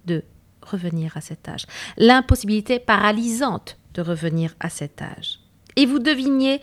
de 0.06 0.23
revenir 0.62 1.16
à 1.16 1.20
cet 1.20 1.49
âge, 1.49 1.66
l'impossibilité 1.97 2.78
paralysante 2.78 3.77
de 3.95 4.02
revenir 4.02 4.54
à 4.61 4.71
cet 4.71 5.02
âge. 5.02 5.40
Et 5.76 5.87
vous 5.87 5.99
deviniez 5.99 6.61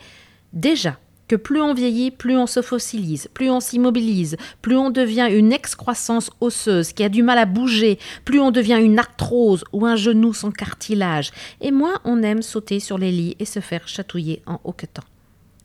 déjà 0.52 0.98
que 1.28 1.36
plus 1.36 1.60
on 1.60 1.74
vieillit, 1.74 2.10
plus 2.10 2.36
on 2.36 2.46
se 2.46 2.62
fossilise, 2.62 3.28
plus 3.34 3.50
on 3.50 3.60
s'immobilise, 3.60 4.36
plus 4.62 4.76
on 4.76 4.90
devient 4.90 5.28
une 5.30 5.52
excroissance 5.52 6.30
osseuse 6.40 6.92
qui 6.92 7.02
a 7.02 7.08
du 7.08 7.22
mal 7.22 7.38
à 7.38 7.46
bouger, 7.46 7.98
plus 8.24 8.38
on 8.38 8.50
devient 8.50 8.78
une 8.80 8.98
arthrose 8.98 9.64
ou 9.72 9.86
un 9.86 9.96
genou 9.96 10.32
sans 10.32 10.52
cartilage, 10.52 11.32
et 11.60 11.72
moins 11.72 12.00
on 12.04 12.22
aime 12.22 12.42
sauter 12.42 12.78
sur 12.78 12.98
les 12.98 13.10
lits 13.10 13.36
et 13.38 13.44
se 13.44 13.60
faire 13.60 13.88
chatouiller 13.88 14.42
en 14.46 14.60
hoquetant. 14.64 15.04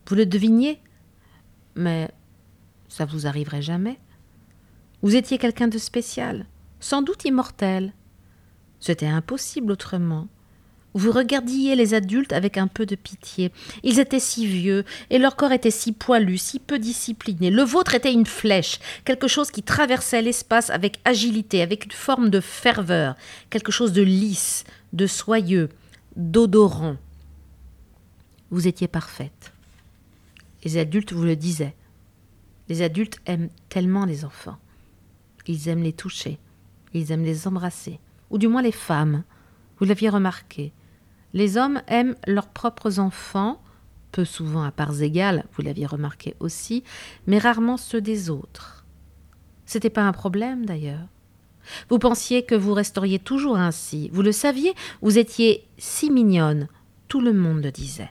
Vous 0.08 0.16
le 0.16 0.26
deviniez? 0.26 0.80
Mais 1.76 2.10
ça 2.88 3.04
vous 3.04 3.26
arriverait 3.26 3.62
jamais. 3.62 3.98
Vous 5.00 5.16
étiez 5.16 5.38
quelqu'un 5.38 5.68
de 5.68 5.78
spécial, 5.78 6.46
sans 6.80 7.02
doute 7.02 7.24
immortel. 7.24 7.92
C'était 8.80 9.06
impossible 9.06 9.72
autrement. 9.72 10.26
Vous 10.94 11.10
regardiez 11.10 11.74
les 11.74 11.94
adultes 11.94 12.34
avec 12.34 12.58
un 12.58 12.66
peu 12.66 12.84
de 12.84 12.96
pitié. 12.96 13.50
Ils 13.82 13.98
étaient 13.98 14.20
si 14.20 14.46
vieux, 14.46 14.84
et 15.08 15.18
leur 15.18 15.36
corps 15.36 15.52
était 15.52 15.70
si 15.70 15.92
poilu, 15.92 16.36
si 16.36 16.58
peu 16.58 16.78
discipliné. 16.78 17.50
Le 17.50 17.62
vôtre 17.62 17.94
était 17.94 18.12
une 18.12 18.26
flèche, 18.26 18.78
quelque 19.04 19.28
chose 19.28 19.50
qui 19.50 19.62
traversait 19.62 20.20
l'espace 20.20 20.68
avec 20.68 20.98
agilité, 21.04 21.62
avec 21.62 21.86
une 21.86 21.92
forme 21.92 22.28
de 22.28 22.40
ferveur, 22.40 23.14
quelque 23.48 23.72
chose 23.72 23.92
de 23.92 24.02
lisse, 24.02 24.64
de 24.92 25.06
soyeux, 25.06 25.70
d'odorant. 26.16 26.96
Vous 28.50 28.68
étiez 28.68 28.88
parfaite. 28.88 29.52
Les 30.64 30.76
adultes 30.76 31.14
vous 31.14 31.24
le 31.24 31.36
disaient. 31.36 31.74
Les 32.68 32.82
adultes 32.82 33.18
aiment 33.24 33.48
tellement 33.70 34.04
les 34.04 34.26
enfants. 34.26 34.58
Ils 35.46 35.68
aiment 35.68 35.82
les 35.82 35.92
toucher, 35.92 36.38
ils 36.92 37.10
aiment 37.10 37.24
les 37.24 37.48
embrasser, 37.48 37.98
ou 38.30 38.38
du 38.38 38.46
moins 38.46 38.62
les 38.62 38.72
femmes. 38.72 39.24
Vous 39.78 39.86
l'aviez 39.86 40.08
remarqué. 40.08 40.72
Les 41.34 41.56
hommes 41.56 41.80
aiment 41.86 42.16
leurs 42.26 42.48
propres 42.48 42.98
enfants, 42.98 43.62
peu 44.10 44.24
souvent 44.24 44.62
à 44.62 44.70
parts 44.70 45.00
égales, 45.00 45.44
vous 45.54 45.62
l'aviez 45.62 45.86
remarqué 45.86 46.34
aussi, 46.40 46.84
mais 47.26 47.38
rarement 47.38 47.76
ceux 47.76 48.00
des 48.00 48.28
autres. 48.28 48.84
C'était 49.64 49.90
pas 49.90 50.02
un 50.02 50.12
problème 50.12 50.66
d'ailleurs. 50.66 51.08
Vous 51.88 51.98
pensiez 51.98 52.44
que 52.44 52.54
vous 52.54 52.74
resteriez 52.74 53.18
toujours 53.18 53.56
ainsi, 53.56 54.10
vous 54.12 54.22
le 54.22 54.32
saviez, 54.32 54.74
vous 55.00 55.18
étiez 55.18 55.66
si 55.78 56.10
mignonne, 56.10 56.68
tout 57.08 57.20
le 57.20 57.32
monde 57.32 57.62
le 57.62 57.70
disait. 57.70 58.10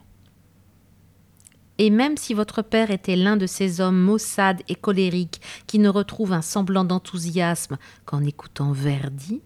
Et 1.78 1.90
même 1.90 2.16
si 2.16 2.34
votre 2.34 2.62
père 2.62 2.92
était 2.92 3.16
l'un 3.16 3.38
de 3.38 3.48
ces 3.48 3.82
hommes 3.82 4.00
maussades 4.00 4.62
et 4.68 4.76
colériques 4.76 5.42
qui 5.68 5.80
ne 5.80 5.90
retrouvent 5.90 6.34
un 6.34 6.42
semblant 6.42 6.84
d'enthousiasme 6.84 7.78
qu'en 8.06 8.24
écoutant 8.24 8.72
Verdi, 8.72 9.42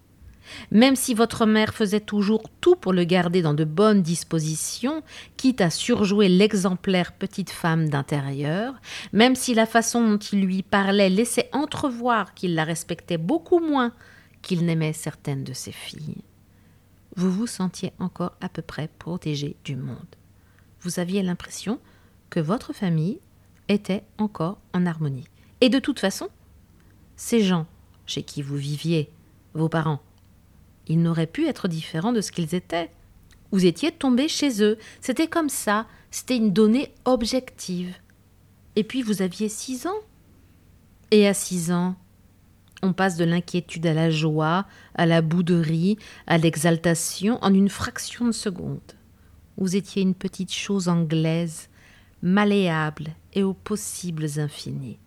même 0.72 0.96
si 0.96 1.14
votre 1.14 1.46
mère 1.46 1.74
faisait 1.74 2.00
toujours 2.00 2.44
tout 2.62 2.76
pour 2.76 2.94
le 2.94 3.04
garder 3.04 3.42
dans 3.42 3.54
de 3.54 3.64
bonnes 3.64 4.02
dispositions, 4.02 5.04
quitte 5.38 5.62
à 5.62 5.70
surjouer 5.70 6.30
l'exemplaire 6.30 7.14
petite 7.14 7.50
femme 7.50 7.90
d'intérieur, 7.90 8.74
même 9.14 9.36
si 9.36 9.54
la 9.54 9.66
façon 9.66 10.08
dont 10.08 10.18
il 10.18 10.42
lui 10.42 10.62
parlait 10.64 11.10
laissait 11.10 11.50
entrevoir 11.52 12.34
qu'il 12.34 12.56
la 12.56 12.64
respectait 12.64 13.18
beaucoup 13.18 13.60
moins 13.60 13.94
qu'il 14.42 14.66
n'aimait 14.66 14.94
certaines 14.94 15.44
de 15.44 15.54
ses 15.54 15.72
filles, 15.72 16.24
vous 17.16 17.32
vous 17.32 17.48
sentiez 17.48 17.94
encore 18.00 18.34
à 18.42 18.50
peu 18.50 18.62
près 18.62 18.90
protégé 19.00 19.56
du 19.64 19.76
monde. 19.76 20.16
Vous 20.82 21.00
aviez 21.00 21.24
l'impression 21.24 21.80
que 22.30 22.40
votre 22.40 22.74
famille 22.74 23.20
était 23.70 24.04
encore 24.18 24.60
en 24.74 24.86
harmonie. 24.86 25.28
Et 25.62 25.70
de 25.70 25.80
toute 25.80 26.00
façon, 26.00 26.30
ces 27.16 27.42
gens 27.42 27.66
chez 28.06 28.24
qui 28.24 28.42
vous 28.42 28.58
viviez, 28.58 29.10
vos 29.54 29.70
parents, 29.70 30.02
ils 30.88 31.02
n'auraient 31.02 31.28
pu 31.28 31.48
être 31.48 31.68
différents 31.68 32.14
de 32.14 32.22
ce 32.22 32.32
qu'ils 32.32 32.56
étaient. 32.56 32.92
Vous 33.52 33.66
étiez 33.66 33.92
tombé 33.92 34.28
chez 34.28 34.62
eux. 34.64 34.78
C'était 35.02 35.28
comme 35.28 35.50
ça. 35.50 35.88
C'était 36.12 36.38
une 36.38 36.54
donnée 36.54 36.94
objective. 37.06 37.96
Et 38.76 38.84
puis 38.84 39.02
vous 39.02 39.22
aviez 39.22 39.50
six 39.50 39.88
ans. 39.88 40.00
Et 41.12 41.28
à 41.28 41.34
six 41.34 41.72
ans, 41.72 41.96
on 42.82 42.94
passe 42.94 43.16
de 43.16 43.26
l'inquiétude 43.26 43.88
à 43.88 43.94
la 43.94 44.10
joie, 44.10 44.66
à 44.96 45.06
la 45.06 45.22
bouderie, 45.22 45.98
à 46.28 46.38
l'exaltation 46.38 47.40
en 47.44 47.54
une 47.54 47.70
fraction 47.70 48.26
de 48.26 48.32
seconde. 48.32 48.80
Vous 49.58 49.76
étiez 49.76 50.02
une 50.02 50.16
petite 50.16 50.54
chose 50.54 50.90
anglaise, 50.90 51.70
malléable 52.22 53.08
et 53.34 53.44
aux 53.44 53.54
possibles 53.54 54.28
infinis. 54.38 55.00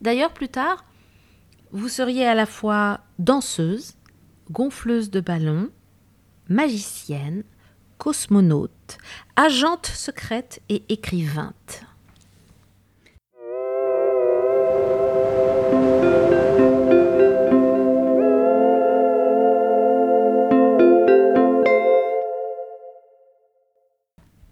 D'ailleurs, 0.00 0.32
plus 0.32 0.48
tard, 0.48 0.84
vous 1.72 1.88
seriez 1.88 2.26
à 2.26 2.34
la 2.34 2.46
fois 2.46 3.00
danseuse, 3.18 3.94
gonfleuse 4.50 5.10
de 5.10 5.20
ballons, 5.20 5.70
magicienne, 6.48 7.44
cosmonaute, 7.98 8.98
agente 9.36 9.86
secrète 9.86 10.60
et 10.68 10.82
écrivainte. 10.88 11.84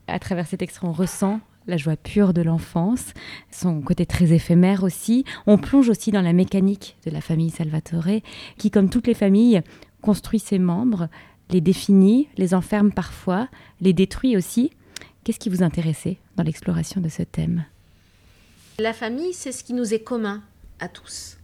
À 0.07 0.19
travers 0.21 0.47
cet 0.47 0.63
extrait, 0.63 0.87
on 0.87 0.93
ressent 0.93 1.41
la 1.69 1.77
joie 1.77 1.97
pure 1.97 2.33
de 2.33 2.43
l'enfance, 2.43 3.13
son 3.51 3.81
côté 3.83 4.07
très 4.07 4.33
éphémère 4.33 4.83
aussi. 4.83 5.25
On 5.47 5.59
plonge 5.59 5.91
aussi 5.91 6.11
dans 6.11 6.23
la 6.23 6.33
mécanique 6.33 6.97
de 7.05 7.11
la 7.11 7.21
famille 7.21 7.51
Salvatore, 7.51 8.23
qui, 8.57 8.71
comme 8.71 8.89
toutes 8.89 9.07
les 9.07 9.15
familles, 9.15 9.63
construit 10.03 10.39
ses 10.39 10.59
membres, 10.59 11.09
les 11.51 11.61
définit, 11.61 12.29
les 12.37 12.55
enferme 12.55 12.93
parfois, 12.93 13.49
les 13.81 13.93
détruit 13.93 14.37
aussi. 14.37 14.71
Qu'est-ce 15.25 15.39
qui 15.39 15.49
vous 15.49 15.63
intéressait 15.63 16.19
dans 16.37 16.43
l'exploration 16.43 17.01
de 17.01 17.09
ce 17.09 17.23
thème? 17.23 17.65
La 18.79 18.93
famille, 18.93 19.33
c'est 19.33 19.53
ce 19.53 19.65
qui 19.65 19.75
nous 19.75 19.93
est 19.93 20.03
commun 20.03 20.43
à 20.79 20.89
tous. 20.89 21.39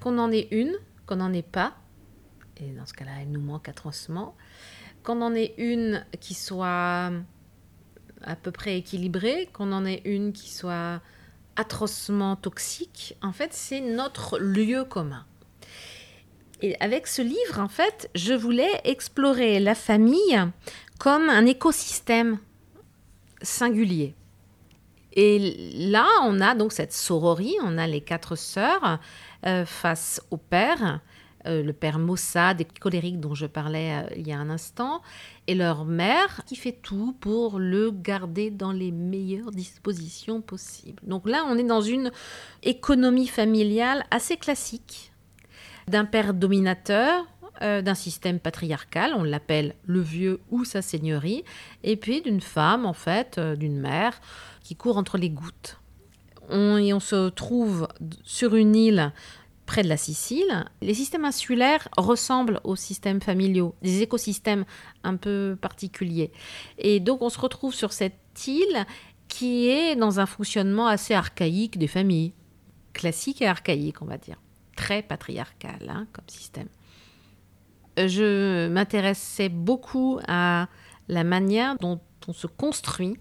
Qu'on 0.00 0.18
en 0.18 0.30
ait 0.32 0.48
une, 0.50 0.74
qu'on 1.06 1.16
n'en 1.16 1.32
ait 1.32 1.42
pas, 1.42 1.74
et 2.60 2.72
dans 2.72 2.86
ce 2.86 2.92
cas-là, 2.94 3.12
elle 3.22 3.30
nous 3.30 3.40
manque 3.40 3.68
atrocement, 3.68 4.34
qu'on 5.02 5.22
en 5.22 5.34
ait 5.34 5.54
une 5.58 6.04
qui 6.20 6.34
soit 6.34 7.12
à 8.22 8.36
peu 8.36 8.50
près 8.50 8.78
équilibrée, 8.78 9.48
qu'on 9.52 9.72
en 9.72 9.84
ait 9.84 10.02
une 10.04 10.32
qui 10.32 10.52
soit 10.52 11.00
atrocement 11.56 12.36
toxique, 12.36 13.16
en 13.22 13.32
fait, 13.32 13.52
c'est 13.52 13.80
notre 13.80 14.38
lieu 14.38 14.84
commun. 14.84 15.24
Et 16.62 16.76
avec 16.80 17.06
ce 17.06 17.22
livre, 17.22 17.58
en 17.58 17.68
fait, 17.68 18.10
je 18.14 18.32
voulais 18.32 18.80
explorer 18.84 19.60
la 19.60 19.74
famille 19.74 20.40
comme 20.98 21.28
un 21.28 21.46
écosystème 21.46 22.38
singulier. 23.42 24.14
Et 25.14 25.72
là, 25.76 26.06
on 26.22 26.40
a 26.40 26.54
donc 26.54 26.72
cette 26.72 26.92
sororie, 26.92 27.56
on 27.62 27.78
a 27.78 27.86
les 27.86 28.00
quatre 28.00 28.36
sœurs 28.36 28.98
euh, 29.46 29.64
face 29.64 30.20
au 30.30 30.36
père, 30.36 31.00
euh, 31.46 31.62
le 31.62 31.72
père 31.72 31.98
maussade 31.98 32.62
et 32.62 32.64
colérique 32.64 33.20
dont 33.20 33.34
je 33.34 33.46
parlais 33.46 33.92
euh, 33.92 34.14
il 34.16 34.26
y 34.26 34.32
a 34.32 34.38
un 34.38 34.50
instant, 34.50 35.02
et 35.46 35.54
leur 35.54 35.84
mère 35.84 36.42
qui 36.46 36.56
fait 36.56 36.72
tout 36.72 37.14
pour 37.20 37.60
le 37.60 37.92
garder 37.92 38.50
dans 38.50 38.72
les 38.72 38.90
meilleures 38.90 39.52
dispositions 39.52 40.40
possibles. 40.40 41.02
Donc 41.06 41.28
là, 41.28 41.44
on 41.48 41.58
est 41.58 41.64
dans 41.64 41.82
une 41.82 42.10
économie 42.64 43.28
familiale 43.28 44.04
assez 44.10 44.36
classique, 44.36 45.12
d'un 45.88 46.04
père 46.04 46.34
dominateur, 46.34 47.26
euh, 47.62 47.82
d'un 47.82 47.94
système 47.94 48.40
patriarcal, 48.40 49.12
on 49.16 49.22
l'appelle 49.22 49.74
le 49.84 50.00
vieux 50.00 50.40
ou 50.50 50.64
sa 50.64 50.82
seigneurie, 50.82 51.44
et 51.82 51.96
puis 51.96 52.22
d'une 52.22 52.40
femme, 52.40 52.86
en 52.86 52.92
fait, 52.92 53.38
d'une 53.38 53.78
mère, 53.78 54.20
qui 54.62 54.76
court 54.76 54.96
entre 54.96 55.18
les 55.18 55.30
gouttes. 55.30 55.78
Et 56.50 56.92
on 56.92 57.00
se 57.00 57.30
trouve 57.30 57.88
sur 58.22 58.54
une 58.54 58.76
île 58.76 59.12
près 59.66 59.82
de 59.82 59.88
la 59.88 59.96
Sicile. 59.96 60.64
Les 60.82 60.94
systèmes 60.94 61.24
insulaires 61.24 61.88
ressemblent 61.96 62.60
aux 62.64 62.76
systèmes 62.76 63.20
familiaux, 63.20 63.74
des 63.82 64.02
écosystèmes 64.02 64.64
un 65.02 65.16
peu 65.16 65.56
particuliers. 65.60 66.32
Et 66.78 67.00
donc 67.00 67.22
on 67.22 67.30
se 67.30 67.40
retrouve 67.40 67.74
sur 67.74 67.92
cette 67.92 68.14
île 68.46 68.84
qui 69.28 69.68
est 69.68 69.96
dans 69.96 70.20
un 70.20 70.26
fonctionnement 70.26 70.86
assez 70.86 71.14
archaïque 71.14 71.78
des 71.78 71.86
familles, 71.86 72.34
classique 72.92 73.42
et 73.42 73.46
archaïque, 73.46 74.02
on 74.02 74.06
va 74.06 74.18
dire, 74.18 74.36
très 74.74 75.02
patriarcal 75.02 75.88
hein, 75.88 76.06
comme 76.12 76.28
système. 76.28 76.68
Je 77.96 78.68
m'intéressais 78.68 79.48
beaucoup 79.48 80.18
à 80.26 80.68
la 81.08 81.24
manière 81.24 81.76
dont 81.78 82.00
on 82.26 82.32
se 82.32 82.46
construit 82.46 83.16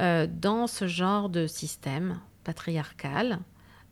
euh, 0.00 0.26
dans 0.26 0.66
ce 0.66 0.86
genre 0.86 1.28
de 1.28 1.46
système 1.46 2.20
patriarcal 2.42 3.40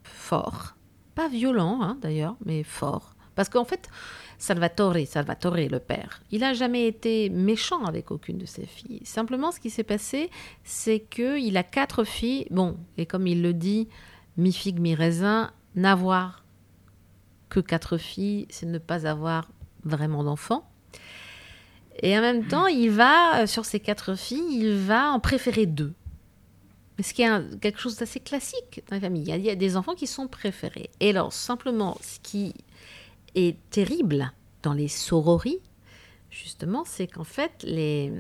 fort 0.03 0.75
pas 1.19 1.29
violent 1.29 1.81
hein, 1.83 1.99
d'ailleurs, 2.01 2.37
mais 2.47 2.63
fort. 2.63 3.17
Parce 3.35 3.49
qu'en 3.49 3.65
fait, 3.65 3.91
Salvatore, 4.39 5.05
Salvatore 5.05 5.57
le 5.57 5.81
père, 5.81 6.23
il 6.31 6.43
n'a 6.43 6.55
jamais 6.55 6.87
été 6.87 7.29
méchant 7.29 7.85
avec 7.87 8.13
aucune 8.13 8.39
de 8.39 8.47
ses 8.47 8.67
filles. 8.67 9.01
Simplement, 9.03 9.51
ce 9.51 9.59
qui 9.59 9.69
s'est 9.69 9.83
passé, 9.83 10.31
c'est 10.63 11.01
qu'il 11.01 11.57
a 11.57 11.65
quatre 11.65 12.05
filles. 12.05 12.47
Bon, 12.53 12.77
et 12.97 13.05
comme 13.05 13.27
il 13.27 13.43
le 13.43 13.53
dit, 13.53 13.89
mi 14.37 14.53
figue, 14.53 14.79
mi 14.79 14.95
raisin, 14.95 15.51
n'avoir 15.75 16.45
que 17.49 17.61
quatre 17.61 17.99
filles, 17.99 18.47
c'est 18.51 18.67
ne 18.67 18.79
pas 18.79 19.07
avoir 19.07 19.49
vraiment 19.85 20.25
d'enfants. 20.25 20.69
Et 22.03 22.17
en 22.17 22.21
même 22.21 22.47
temps, 22.47 22.67
il 22.67 22.91
va, 22.91 23.47
sur 23.47 23.65
ces 23.65 23.81
quatre 23.81 24.15
filles, 24.15 24.61
il 24.61 24.77
va 24.77 25.11
en 25.11 25.21
préférer 25.21 25.67
deux. 25.67 25.95
Ce 27.01 27.13
qui 27.13 27.23
est 27.23 27.61
quelque 27.61 27.81
chose 27.81 27.97
d'assez 27.97 28.21
classique 28.21 28.83
dans 28.89 28.97
la 28.97 29.01
famille. 29.01 29.23
Il 29.29 29.45
y, 29.45 29.51
a, 29.51 29.55
des 29.55 29.77
enfants 29.77 29.95
qui 29.95 30.07
sont 30.07 30.29
préférés. 30.29 30.91
Et 31.01 31.11
alors, 31.11 31.33
simplement, 31.33 31.97
ce 32.03 32.19
qui 32.21 32.55
est 33.35 33.57
terrible 33.71 34.33
dans 34.63 34.73
les 34.73 34.89
sorories, 34.89 35.61
justement, 36.31 36.85
c'est 36.85 37.07
qu'en 37.07 37.25
fait, 37.25 37.63
les, 37.63 38.13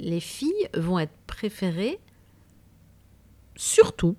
les 0.00 0.20
filles 0.20 0.68
vont 0.74 0.98
être 0.98 1.16
préférées 1.26 1.98
surtout 3.56 4.16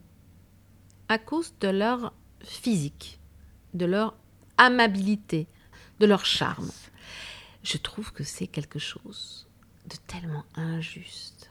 à 1.08 1.18
cause 1.18 1.54
de 1.60 1.68
leur 1.68 2.14
physique, 2.42 3.20
de 3.74 3.86
leur 3.86 4.16
amabilité, 4.58 5.48
de 6.00 6.06
leur 6.06 6.26
charme. 6.26 6.72
Je 7.64 7.78
trouve 7.78 8.12
que 8.12 8.24
c'est 8.24 8.48
quelque 8.48 8.80
chose 8.80 9.48
de 9.88 9.96
tellement 10.08 10.46
injuste, 10.56 11.50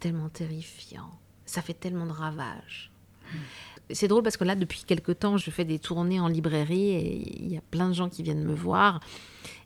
tellement 0.00 0.28
terrifiant 0.28 1.18
ça 1.48 1.62
fait 1.62 1.74
tellement 1.74 2.06
de 2.06 2.12
ravages. 2.12 2.92
C'est 3.90 4.06
drôle 4.06 4.22
parce 4.22 4.36
que 4.36 4.44
là, 4.44 4.54
depuis 4.54 4.84
quelque 4.86 5.12
temps, 5.12 5.38
je 5.38 5.50
fais 5.50 5.64
des 5.64 5.78
tournées 5.78 6.20
en 6.20 6.28
librairie 6.28 6.90
et 6.90 7.42
il 7.42 7.52
y 7.52 7.56
a 7.56 7.62
plein 7.70 7.88
de 7.88 7.94
gens 7.94 8.08
qui 8.08 8.22
viennent 8.22 8.44
me 8.44 8.54
voir 8.54 9.00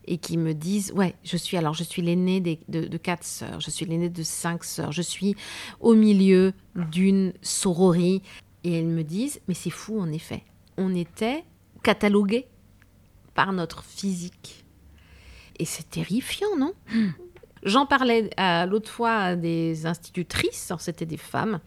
et 0.05 0.17
qui 0.17 0.37
me 0.37 0.53
disent 0.53 0.93
Ouais, 0.93 1.15
je 1.23 1.35
suis 1.35 1.57
alors, 1.57 1.73
je 1.73 1.83
suis 1.83 2.01
l'aînée 2.01 2.39
de, 2.39 2.87
de, 2.87 2.97
quatre 2.97 3.25
sœurs, 3.25 3.59
je 3.59 3.69
suis 3.69 3.85
l'aînée 3.85 4.09
de 4.09 4.23
cinq 4.23 4.63
sœurs, 4.63 4.93
je 4.93 5.01
suis 5.01 5.35
au 5.81 5.93
milieu 5.93 6.53
d'une 6.75 7.33
sororie. 7.41 8.21
Et 8.63 8.79
elles 8.79 8.87
me 8.87 9.03
disent 9.03 9.41
Mais 9.47 9.53
c'est 9.53 9.69
fou, 9.69 9.99
en 9.99 10.11
effet. 10.11 10.43
On 10.77 10.95
était 10.95 11.43
catalogués 11.83 12.47
par 13.35 13.53
notre 13.53 13.83
physique. 13.83 14.65
Et 15.59 15.65
c'est 15.65 15.89
terrifiant, 15.89 16.55
non? 16.57 16.73
Hmm. 16.91 17.09
J'en 17.63 17.85
parlais 17.85 18.29
l'autre 18.67 18.89
fois 18.89 19.15
à 19.15 19.35
des 19.35 19.85
institutrices, 19.85 20.73
c'était 20.79 21.05
des 21.05 21.17
femmes 21.17 21.59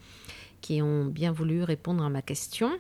qui 0.61 0.83
ont 0.83 1.05
bien 1.05 1.33
voulu 1.33 1.63
répondre 1.63 2.05
à 2.05 2.11
ma 2.11 2.23
question 2.23 2.71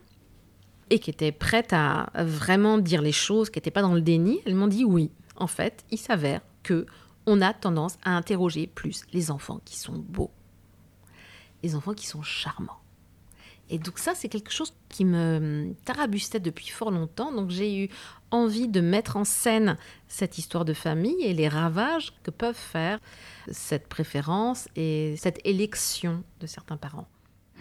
et 0.91 0.99
qui 0.99 1.11
étaient 1.11 1.33
prêtes 1.33 1.73
à 1.73 2.11
vraiment 2.17 2.79
dire 2.79 3.01
les 3.01 3.13
choses, 3.13 3.49
qui 3.49 3.59
n'étaient 3.59 3.71
pas 3.71 3.83
dans 3.83 3.95
le 3.95 4.03
déni. 4.03 4.41
Elles 4.45 4.55
m'ont 4.55 4.67
dit 4.67 4.85
oui. 4.85 5.11
En 5.37 5.47
fait, 5.47 5.85
il 5.91 5.99
s'avère 5.99 6.41
que 6.63 6.87
on 7.27 7.41
a 7.41 7.53
tendance 7.53 7.99
à 8.05 8.17
interroger 8.17 8.67
plus 8.67 9.03
les 9.13 9.31
enfants 9.31 9.61
qui 9.65 9.77
sont 9.77 9.99
beaux, 9.99 10.31
les 11.63 11.75
enfants 11.75 11.95
qui 11.95 12.07
sont 12.07 12.23
charmants. 12.23 12.81
Et 13.69 13.79
donc 13.79 13.99
ça, 13.99 14.15
c'est 14.15 14.29
quelque 14.29 14.53
chose 14.53 14.73
qui 14.89 15.05
me 15.05 15.75
tarabustait 15.85 16.41
depuis 16.41 16.69
fort 16.69 16.91
longtemps. 16.91 17.33
Donc 17.33 17.51
j'ai 17.51 17.85
eu 17.85 17.89
envie 18.31 18.69
de 18.69 18.81
mettre 18.81 19.17
en 19.17 19.25
scène 19.25 19.77
cette 20.09 20.39
histoire 20.39 20.65
de 20.65 20.73
famille 20.73 21.21
et 21.23 21.35
les 21.35 21.49
ravages 21.49 22.13
que 22.23 22.31
peuvent 22.31 22.55
faire 22.55 23.01
cette 23.51 23.89
préférence 23.89 24.69
et 24.77 25.15
cette 25.19 25.41
élection 25.45 26.23
de 26.41 26.47
certains 26.47 26.77
parents. 26.77 27.09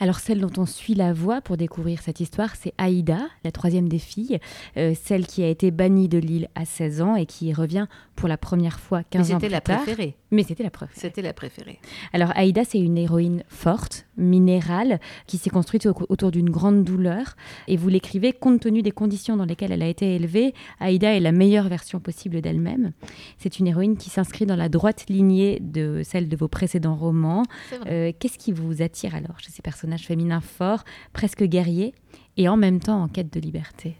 Alors 0.01 0.19
celle 0.19 0.41
dont 0.41 0.51
on 0.57 0.65
suit 0.65 0.93
la 0.93 1.13
voie 1.13 1.41
pour 1.41 1.55
découvrir 1.55 2.01
cette 2.01 2.19
histoire, 2.19 2.55
c'est 2.55 2.73
Aïda, 2.77 3.19
la 3.43 3.51
troisième 3.51 3.87
des 3.87 3.99
filles, 3.99 4.39
euh, 4.77 4.93
celle 5.01 5.25
qui 5.25 5.41
a 5.41 5.47
été 5.47 5.71
bannie 5.71 6.09
de 6.09 6.17
l'île 6.17 6.49
à 6.55 6.65
16 6.65 7.01
ans 7.01 7.15
et 7.15 7.25
qui 7.25 7.53
revient 7.53 7.87
pour 8.15 8.27
la 8.27 8.37
première 8.37 8.79
fois 8.79 9.03
15 9.03 9.33
ans 9.33 9.39
plus 9.39 9.47
la 9.49 9.61
préférée. 9.61 10.17
Mais 10.31 10.43
c'était 10.43 10.63
la 10.63 10.69
préférée. 10.69 10.99
C'était 10.99 11.21
la 11.21 11.31
préférée. 11.31 11.79
Alors 12.11 12.31
Aïda, 12.35 12.63
c'est 12.65 12.79
une 12.79 12.97
héroïne 12.97 13.43
forte, 13.47 14.05
minérale, 14.17 14.99
qui 15.27 15.37
s'est 15.37 15.49
construite 15.49 15.85
autour 15.85 16.31
d'une 16.31 16.49
grande 16.49 16.83
douleur. 16.83 17.35
Et 17.67 17.77
vous 17.77 17.87
l'écrivez 17.87 18.33
compte 18.33 18.59
tenu 18.59 18.81
des 18.81 18.91
conditions 18.91 19.37
dans 19.37 19.45
lesquelles 19.45 19.71
elle 19.71 19.83
a 19.83 19.87
été 19.87 20.15
élevée. 20.15 20.53
Aïda 20.79 21.15
est 21.15 21.19
la 21.21 21.31
meilleure 21.31 21.69
version 21.69 21.99
possible 21.99 22.41
d'elle-même. 22.41 22.91
C'est 23.37 23.59
une 23.59 23.67
héroïne 23.67 23.95
qui 23.95 24.09
s'inscrit 24.09 24.45
dans 24.45 24.55
la 24.57 24.67
droite 24.67 25.05
lignée 25.07 25.59
de 25.61 26.01
celle 26.03 26.27
de 26.27 26.35
vos 26.35 26.49
précédents 26.49 26.95
romans. 26.95 27.43
Euh, 27.87 28.11
qu'est-ce 28.19 28.37
qui 28.37 28.51
vous 28.51 28.81
attire 28.81 29.15
alors 29.15 29.39
chez 29.39 29.51
ces 29.51 29.61
personnages 29.61 29.84
féminins 29.97 30.41
forts, 30.41 30.83
presque 31.13 31.43
guerriers, 31.43 31.93
et 32.37 32.49
en 32.49 32.57
même 32.57 32.79
temps 32.79 33.03
en 33.03 33.07
quête 33.07 33.33
de 33.33 33.39
liberté 33.39 33.97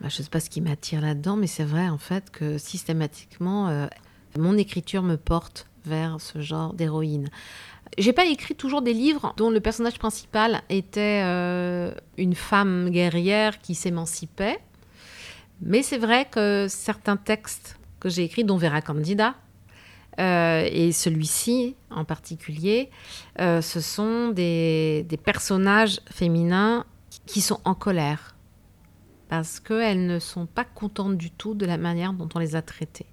bah, 0.00 0.08
je 0.10 0.18
ne 0.18 0.24
sais 0.24 0.30
pas 0.30 0.40
ce 0.40 0.50
qui 0.50 0.60
m'attire 0.60 1.00
là-dedans, 1.00 1.36
mais 1.36 1.46
c'est 1.46 1.64
vrai 1.64 1.88
en 1.88 1.98
fait 1.98 2.30
que 2.30 2.58
systématiquement, 2.58 3.68
euh, 3.68 3.86
mon 4.38 4.58
écriture 4.58 5.02
me 5.02 5.16
porte 5.16 5.66
vers 5.86 6.20
ce 6.20 6.40
genre 6.40 6.74
d'héroïne. 6.74 7.30
J'ai 7.96 8.12
pas 8.12 8.26
écrit 8.26 8.54
toujours 8.54 8.82
des 8.82 8.92
livres 8.92 9.32
dont 9.36 9.48
le 9.48 9.60
personnage 9.60 9.98
principal 9.98 10.62
était 10.68 11.22
euh, 11.24 11.92
une 12.18 12.34
femme 12.34 12.90
guerrière 12.90 13.58
qui 13.60 13.74
s'émancipait, 13.74 14.58
mais 15.62 15.82
c'est 15.82 15.98
vrai 15.98 16.26
que 16.30 16.66
certains 16.68 17.16
textes 17.16 17.78
que 18.00 18.08
j'ai 18.08 18.24
écrits, 18.24 18.44
dont 18.44 18.58
Vera 18.58 18.82
Candida, 18.82 19.34
euh, 20.18 20.68
et 20.70 20.92
celui-ci 20.92 21.76
en 21.90 22.04
particulier, 22.04 22.90
ce 23.38 23.80
sont 23.80 24.28
des, 24.28 25.06
personnages 25.24 26.00
féminins 26.10 26.84
qui 27.26 27.40
sont 27.40 27.60
en 27.64 27.74
colère 27.74 28.36
parce 29.28 29.60
qu'elles 29.60 30.06
ne 30.06 30.18
sont 30.18 30.46
pas 30.46 30.64
contentes 30.64 31.16
du 31.16 31.30
tout 31.30 31.54
de 31.54 31.66
la 31.66 31.78
manière 31.78 32.12
dont 32.12 32.28
on 32.34 32.38
les 32.38 32.54
a 32.54 32.62
traitées. 32.62 33.06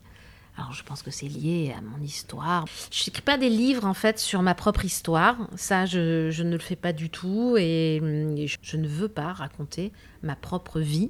Alors 0.58 0.72
je 0.74 0.84
pense 0.84 1.02
que 1.02 1.10
c'est 1.10 1.28
lié 1.28 1.74
à 1.76 1.82
mon 1.82 2.04
histoire. 2.04 2.66
Je 2.92 3.04
n'écris 3.06 3.24
pas 3.24 3.38
des 3.38 3.50
livres 3.50 3.86
en 3.86 3.96
fait 3.96 4.20
sur 4.20 4.44
ma 4.44 4.54
propre 4.54 4.86
histoire, 4.86 5.50
ça 5.56 5.86
je, 5.86 6.42
ne 6.44 6.52
le 6.52 6.60
fais 6.60 6.76
pas 6.76 6.94
du 6.94 7.10
tout 7.10 7.56
et, 7.58 8.00
je 8.46 8.78
ne 8.78 8.88
veux 8.88 9.08
pas 9.08 9.34
raconter 9.34 9.92
ma 10.22 10.36
propre 10.36 10.80
vie. 10.80 11.10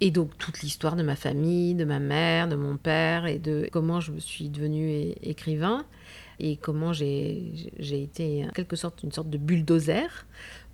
Et 0.00 0.10
donc 0.10 0.36
toute 0.38 0.60
l'histoire 0.60 0.96
de 0.96 1.02
ma 1.02 1.16
famille, 1.16 1.74
de 1.74 1.84
ma 1.84 1.98
mère, 1.98 2.48
de 2.48 2.56
mon 2.56 2.76
père 2.76 3.26
et 3.26 3.38
de 3.38 3.68
comment 3.72 4.00
je 4.00 4.12
me 4.12 4.20
suis 4.20 4.48
devenue 4.48 5.12
écrivain 5.22 5.84
et 6.40 6.56
comment 6.56 6.92
j'ai 6.92 7.52
été 7.78 8.46
en 8.46 8.50
quelque 8.50 8.76
sorte 8.76 9.02
une 9.02 9.12
sorte 9.12 9.30
de 9.30 9.38
bulldozer 9.38 10.26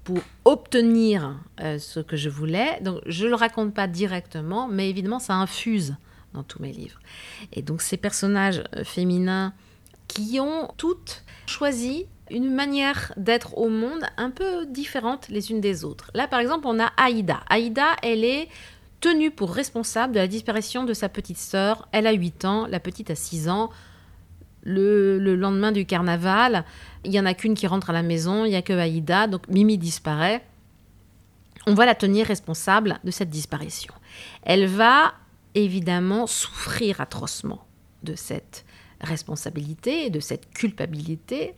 pour 0.04 0.18
obtenir 0.44 1.40
euh, 1.60 1.78
ce 1.78 2.00
que 2.00 2.16
je 2.16 2.28
voulais. 2.28 2.78
Donc, 2.82 3.00
je 3.06 3.24
ne 3.24 3.30
le 3.30 3.34
raconte 3.34 3.74
pas 3.74 3.86
directement, 3.86 4.68
mais 4.68 4.90
évidemment, 4.90 5.18
ça 5.18 5.34
infuse 5.34 5.96
dans 6.34 6.42
tous 6.42 6.60
mes 6.60 6.72
livres. 6.72 7.00
Et 7.52 7.62
donc, 7.62 7.80
ces 7.80 7.96
personnages 7.96 8.62
euh, 8.76 8.84
féminins 8.84 9.54
qui 10.06 10.38
ont 10.40 10.68
toutes 10.76 11.24
choisi 11.46 12.06
une 12.30 12.54
manière 12.54 13.12
d'être 13.16 13.56
au 13.56 13.68
monde 13.68 14.02
un 14.16 14.30
peu 14.30 14.66
différente 14.66 15.28
les 15.28 15.50
unes 15.50 15.60
des 15.60 15.84
autres. 15.84 16.10
Là, 16.14 16.28
par 16.28 16.40
exemple, 16.40 16.66
on 16.66 16.78
a 16.78 16.92
Aïda. 16.96 17.40
Aïda, 17.48 17.96
elle 18.02 18.24
est 18.24 18.48
tenue 19.04 19.30
pour 19.30 19.52
responsable 19.52 20.14
de 20.14 20.18
la 20.18 20.26
disparition 20.26 20.82
de 20.82 20.94
sa 20.94 21.10
petite 21.10 21.36
sœur. 21.36 21.86
Elle 21.92 22.06
a 22.06 22.12
8 22.12 22.46
ans, 22.46 22.66
la 22.66 22.80
petite 22.80 23.10
a 23.10 23.14
6 23.14 23.50
ans. 23.50 23.68
Le, 24.62 25.18
le 25.18 25.36
lendemain 25.36 25.72
du 25.72 25.84
carnaval, 25.84 26.64
il 27.04 27.12
y 27.12 27.20
en 27.20 27.26
a 27.26 27.34
qu'une 27.34 27.52
qui 27.52 27.66
rentre 27.66 27.90
à 27.90 27.92
la 27.92 28.02
maison, 28.02 28.46
il 28.46 28.52
y 28.52 28.56
a 28.56 28.62
que 28.62 28.72
Aïda, 28.72 29.26
donc 29.26 29.46
Mimi 29.48 29.76
disparaît. 29.76 30.42
On 31.66 31.74
va 31.74 31.84
la 31.84 31.94
tenir 31.94 32.26
responsable 32.26 32.98
de 33.04 33.10
cette 33.10 33.28
disparition. 33.28 33.92
Elle 34.42 34.66
va 34.66 35.12
évidemment 35.54 36.26
souffrir 36.26 37.02
atrocement 37.02 37.66
de 38.04 38.14
cette 38.14 38.64
responsabilité, 39.02 40.08
de 40.08 40.20
cette 40.20 40.50
culpabilité, 40.54 41.54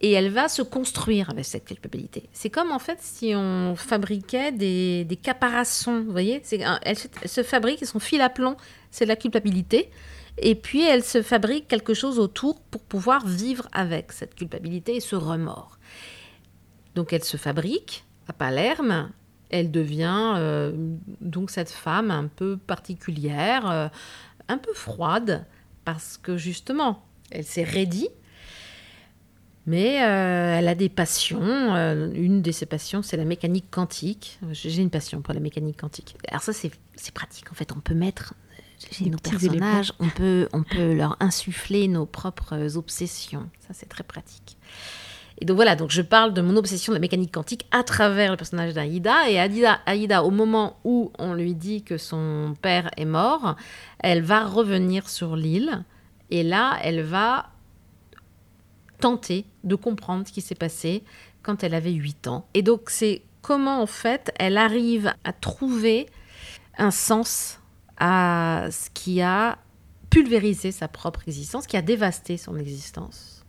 et 0.00 0.12
elle 0.12 0.30
va 0.30 0.48
se 0.48 0.62
construire 0.62 1.30
avec 1.30 1.44
cette 1.44 1.64
culpabilité. 1.64 2.28
C'est 2.32 2.50
comme 2.50 2.72
en 2.72 2.78
fait 2.78 2.98
si 3.00 3.32
on 3.34 3.74
fabriquait 3.76 4.52
des, 4.52 5.04
des 5.04 5.16
caparaçons, 5.16 6.02
vous 6.02 6.12
voyez 6.12 6.42
elle, 6.82 6.96
se 6.96 7.42
fabrique, 7.42 7.84
son 7.84 7.98
fil 7.98 8.20
à 8.20 8.28
plomb, 8.28 8.56
c'est 8.90 9.06
la 9.06 9.16
culpabilité, 9.16 9.90
et 10.38 10.54
puis 10.54 10.82
elle 10.82 11.04
se 11.04 11.22
fabrique 11.22 11.66
quelque 11.68 11.94
chose 11.94 12.18
autour 12.18 12.60
pour 12.60 12.82
pouvoir 12.82 13.26
vivre 13.26 13.68
avec 13.72 14.12
cette 14.12 14.34
culpabilité 14.34 14.96
et 14.96 15.00
ce 15.00 15.16
remords. 15.16 15.78
Donc 16.94 17.12
elle 17.12 17.24
se 17.24 17.36
fabrique 17.36 18.04
à 18.28 18.32
Palerme, 18.32 19.10
elle 19.50 19.70
devient 19.70 20.34
euh, 20.36 20.72
donc 21.20 21.50
cette 21.50 21.70
femme 21.70 22.10
un 22.10 22.26
peu 22.26 22.56
particulière, 22.56 23.70
euh, 23.70 23.88
un 24.48 24.58
peu 24.58 24.72
froide, 24.74 25.46
parce 25.84 26.18
que 26.18 26.36
justement, 26.36 27.02
elle 27.30 27.44
s'est 27.44 27.64
raidie, 27.64 28.08
mais 29.68 30.02
euh, 30.02 30.58
elle 30.58 30.66
a 30.66 30.74
des 30.74 30.88
passions. 30.88 31.40
une 32.14 32.40
de 32.40 32.52
ses 32.52 32.64
passions, 32.64 33.02
c'est 33.02 33.18
la 33.18 33.26
mécanique 33.26 33.66
quantique. 33.70 34.40
J'ai 34.50 34.80
une 34.80 34.88
passion 34.88 35.20
pour 35.20 35.34
la 35.34 35.40
mécanique 35.40 35.78
quantique. 35.78 36.16
Alors 36.28 36.42
ça, 36.42 36.54
c'est 36.54 36.72
pratique. 37.12 37.52
En 37.52 37.54
fait, 37.54 37.70
on 37.76 37.80
peut 37.80 37.94
mettre 37.94 38.32
chez 38.90 39.10
nos 39.10 39.18
personnages, 39.18 39.92
on 39.98 40.08
peut, 40.08 40.48
on 40.54 40.62
peut 40.62 40.94
leur 40.94 41.18
insuffler 41.20 41.86
nos 41.86 42.06
propres 42.06 42.78
obsessions. 42.78 43.50
Ça, 43.60 43.74
c'est 43.74 43.90
très 43.90 44.04
pratique. 44.04 44.56
Et 45.40 45.44
donc 45.44 45.56
voilà, 45.56 45.76
donc 45.76 45.90
je 45.90 46.00
parle 46.00 46.32
de 46.32 46.40
mon 46.40 46.56
obsession 46.56 46.92
de 46.92 46.96
la 46.96 47.00
mécanique 47.00 47.34
quantique 47.34 47.66
à 47.70 47.82
travers 47.82 48.30
le 48.30 48.38
personnage 48.38 48.72
d'Aïda. 48.72 49.28
Et 49.28 49.38
Aïda, 49.38 49.80
Aïda, 49.84 50.24
au 50.24 50.30
moment 50.30 50.78
où 50.84 51.12
on 51.18 51.34
lui 51.34 51.54
dit 51.54 51.82
que 51.82 51.98
son 51.98 52.54
père 52.62 52.90
est 52.96 53.04
mort, 53.04 53.54
elle 53.98 54.22
va 54.22 54.46
revenir 54.46 55.10
sur 55.10 55.36
l'île. 55.36 55.84
Et 56.30 56.42
là, 56.42 56.78
elle 56.82 57.02
va 57.02 57.50
tenter 59.00 59.44
de 59.64 59.74
comprendre 59.74 60.26
ce 60.26 60.32
qui 60.32 60.40
s'est 60.40 60.54
passé 60.54 61.02
quand 61.42 61.62
elle 61.62 61.74
avait 61.74 61.92
8 61.92 62.26
ans. 62.26 62.46
Et 62.54 62.62
donc 62.62 62.90
c'est 62.90 63.22
comment 63.42 63.80
en 63.82 63.86
fait 63.86 64.32
elle 64.38 64.58
arrive 64.58 65.12
à 65.24 65.32
trouver 65.32 66.06
un 66.76 66.90
sens 66.90 67.60
à 67.96 68.68
ce 68.70 68.90
qui 68.90 69.20
a 69.20 69.58
pulvérisé 70.10 70.72
sa 70.72 70.88
propre 70.88 71.22
existence, 71.26 71.66
qui 71.66 71.76
a 71.76 71.82
dévasté 71.82 72.36
son 72.36 72.56
existence, 72.56 73.44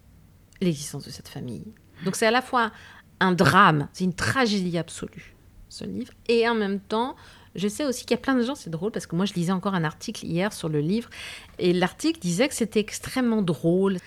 l'existence 0.61 1.05
de 1.05 1.11
cette 1.11 1.27
famille. 1.27 1.65
Donc 2.03 2.15
c'est 2.15 2.25
à 2.25 2.31
la 2.31 2.41
fois 2.41 2.71
un 3.19 3.31
drame, 3.33 3.87
c'est 3.93 4.03
une 4.03 4.13
tragédie 4.13 4.77
absolue, 4.77 5.35
ce 5.69 5.83
livre, 5.85 6.13
et 6.27 6.47
en 6.49 6.55
même 6.55 6.79
temps, 6.79 7.15
je 7.55 7.67
sais 7.67 7.85
aussi 7.85 8.05
qu'il 8.05 8.11
y 8.11 8.19
a 8.19 8.21
plein 8.21 8.35
de 8.35 8.43
gens, 8.43 8.55
c'est 8.55 8.69
drôle 8.69 8.91
parce 8.91 9.07
que 9.07 9.15
moi 9.15 9.25
je 9.25 9.33
lisais 9.33 9.51
encore 9.51 9.73
un 9.73 9.83
article 9.83 10.25
hier 10.25 10.53
sur 10.53 10.69
le 10.69 10.79
livre, 10.79 11.09
et 11.59 11.73
l'article 11.73 12.19
disait 12.19 12.47
que 12.47 12.55
c'était 12.55 12.79
extrêmement 12.79 13.41
drôle. 13.41 13.97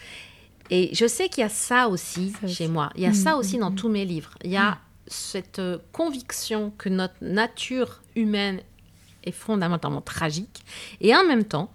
Et 0.70 0.94
je 0.94 1.06
sais 1.06 1.28
qu'il 1.28 1.42
y 1.42 1.44
a 1.44 1.50
ça 1.50 1.88
aussi 1.88 2.32
chez 2.46 2.68
moi, 2.68 2.90
il 2.96 3.02
y 3.02 3.06
a 3.06 3.12
ça 3.12 3.34
mm, 3.34 3.38
aussi 3.38 3.56
mm, 3.56 3.60
dans 3.60 3.70
mm. 3.70 3.74
tous 3.74 3.88
mes 3.88 4.04
livres. 4.04 4.30
Il 4.44 4.50
y 4.50 4.56
a 4.56 4.78
cette 5.06 5.58
euh, 5.58 5.78
conviction 5.92 6.72
que 6.78 6.88
notre 6.88 7.14
nature 7.20 8.02
humaine 8.16 8.60
est 9.24 9.32
fondamentalement 9.32 10.00
tragique, 10.00 10.64
et 11.00 11.14
en 11.14 11.24
même 11.24 11.44
temps 11.44 11.70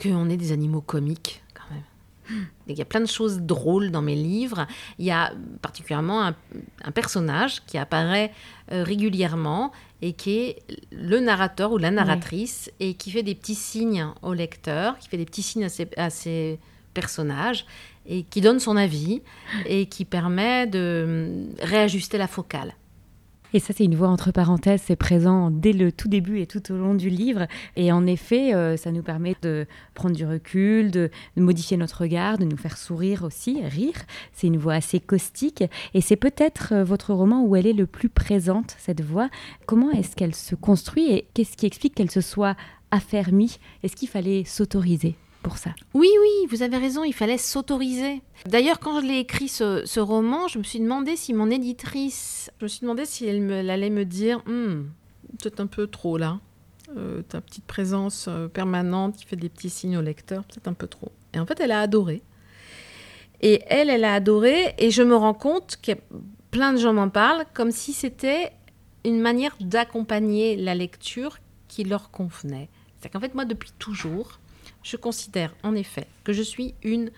qu'on 0.00 0.28
est 0.28 0.36
des 0.36 0.52
animaux 0.52 0.80
comiques 0.80 1.42
quand 1.54 1.74
même. 1.74 2.46
Il 2.66 2.78
y 2.78 2.82
a 2.82 2.84
plein 2.84 3.00
de 3.00 3.06
choses 3.06 3.40
drôles 3.40 3.90
dans 3.90 4.02
mes 4.02 4.14
livres. 4.14 4.66
Il 4.98 5.04
y 5.04 5.10
a 5.10 5.32
particulièrement 5.60 6.22
un, 6.22 6.90
personnage 6.92 7.62
qui 7.66 7.78
apparaît 7.78 8.32
euh, 8.72 8.82
régulièrement 8.82 9.72
et 10.02 10.14
qui 10.14 10.38
est 10.38 10.62
le 10.90 11.20
narrateur 11.20 11.72
ou 11.72 11.78
la 11.78 11.90
narratrice 11.90 12.70
et 12.80 12.94
qui 12.94 13.10
fait 13.10 13.22
des 13.22 13.34
petits 13.34 13.54
signes 13.54 14.06
au 14.22 14.32
lecteur, 14.32 14.98
qui 14.98 15.08
fait 15.08 15.16
des 15.16 15.24
petits 15.24 15.42
signes 15.42 15.64
à 15.64 15.68
ses, 15.68 15.88
à 15.96 16.10
ses 16.10 16.58
personnages 16.94 17.66
et 18.06 18.22
qui 18.24 18.40
donne 18.40 18.60
son 18.60 18.76
avis 18.76 19.22
et 19.66 19.86
qui 19.86 20.04
permet 20.04 20.66
de 20.66 21.46
réajuster 21.60 22.18
la 22.18 22.26
focale. 22.26 22.74
Et 23.54 23.60
ça, 23.60 23.72
c'est 23.72 23.84
une 23.84 23.94
voix 23.94 24.08
entre 24.08 24.32
parenthèses, 24.32 24.82
c'est 24.84 24.96
présent 24.96 25.48
dès 25.48 25.72
le 25.72 25.92
tout 25.92 26.08
début 26.08 26.40
et 26.40 26.46
tout 26.46 26.72
au 26.72 26.76
long 26.76 26.94
du 26.94 27.08
livre. 27.08 27.46
Et 27.76 27.92
en 27.92 28.04
effet, 28.04 28.52
euh, 28.52 28.76
ça 28.76 28.90
nous 28.90 29.04
permet 29.04 29.36
de 29.42 29.66
prendre 29.94 30.16
du 30.16 30.26
recul, 30.26 30.90
de, 30.90 31.08
modifier 31.36 31.76
notre 31.76 32.00
regard, 32.00 32.36
de 32.36 32.44
nous 32.44 32.56
faire 32.56 32.76
sourire 32.76 33.22
aussi, 33.22 33.64
rire. 33.64 33.94
C'est 34.32 34.48
une 34.48 34.58
voix 34.58 34.74
assez 34.74 34.98
caustique. 34.98 35.62
Et 35.94 36.00
c'est 36.00 36.16
peut-être 36.16 36.72
euh, 36.72 36.82
votre 36.82 37.14
roman 37.14 37.44
où 37.44 37.54
elle 37.54 37.68
est 37.68 37.74
le 37.74 37.86
plus 37.86 38.08
présente, 38.08 38.74
cette 38.76 39.02
voix. 39.02 39.30
Comment 39.66 39.92
est-ce 39.92 40.16
qu'elle 40.16 40.34
se 40.34 40.56
construit 40.56 41.12
et 41.12 41.28
qu'est-ce 41.32 41.56
qui 41.56 41.66
explique 41.66 41.94
qu'elle 41.94 42.10
se 42.10 42.22
soit 42.22 42.56
affermie? 42.90 43.60
Est-ce 43.84 43.94
qu'il 43.94 44.08
fallait 44.08 44.42
s'autoriser? 44.42 45.14
Ça. 45.52 45.70
Oui, 45.94 46.08
oui, 46.20 46.46
vous 46.50 46.62
avez 46.62 46.76
raison, 46.76 47.04
il 47.04 47.12
fallait 47.12 47.38
s'autoriser. 47.38 48.22
D'ailleurs, 48.46 48.80
quand 48.80 49.00
je 49.00 49.06
l'ai 49.06 49.18
écrit 49.18 49.48
ce, 49.48 50.00
roman, 50.00 50.48
je 50.48 50.58
me 50.58 50.64
suis 50.64 50.80
demandé 50.80 51.16
si 51.16 51.34
mon 51.34 51.50
éditrice, 51.50 52.50
je 52.58 52.64
me 52.64 52.68
suis 52.68 52.80
demandé 52.80 53.04
si 53.04 53.26
elle, 53.26 53.40
me, 53.40 53.68
allait 53.68 53.90
me 53.90 54.04
dire, 54.04 54.42
hm, 54.46 54.88
peut-être 55.38 55.60
un 55.60 55.66
peu 55.66 55.86
trop 55.86 56.18
là, 56.18 56.40
euh, 56.96 57.22
ta 57.22 57.40
petite 57.40 57.64
présence 57.64 58.26
euh, 58.28 58.48
permanente 58.48 59.16
qui 59.16 59.24
fait 59.24 59.36
des 59.36 59.48
petits 59.48 59.70
signes 59.70 59.96
au 59.96 60.02
lecteur, 60.02 60.44
peut-être 60.44 60.68
un 60.68 60.74
peu 60.74 60.86
trop. 60.86 61.12
Et 61.32 61.38
en 61.38 61.46
fait, 61.46 61.60
elle 61.60 61.72
a 61.72 61.80
adoré. 61.80 62.22
Et 63.40 63.62
elle, 63.66 63.90
elle 63.90 64.04
a 64.04 64.14
adoré, 64.14 64.74
et 64.78 64.90
je 64.90 65.02
me 65.02 65.16
rends 65.16 65.34
compte 65.34 65.78
que 65.82 65.92
plein 66.50 66.72
de 66.72 66.78
gens 66.78 66.92
m'en 66.92 67.08
parlent 67.08 67.44
comme 67.52 67.70
si 67.70 67.92
c'était 67.92 68.52
une 69.04 69.20
manière 69.20 69.56
d'accompagner 69.60 70.56
la 70.56 70.74
lecture 70.74 71.38
qui 71.68 71.84
leur 71.84 72.10
convenait. 72.10 72.68
C'est 73.00 73.10
qu'en 73.10 73.20
fait, 73.20 73.34
moi, 73.34 73.44
depuis 73.44 73.72
toujours, 73.78 74.38
je 74.84 74.96
considère 74.96 75.52
en 75.64 75.74
effet 75.74 76.06
que 76.22 76.32
je 76.32 76.42
suis 76.42 76.74
une 76.84 77.10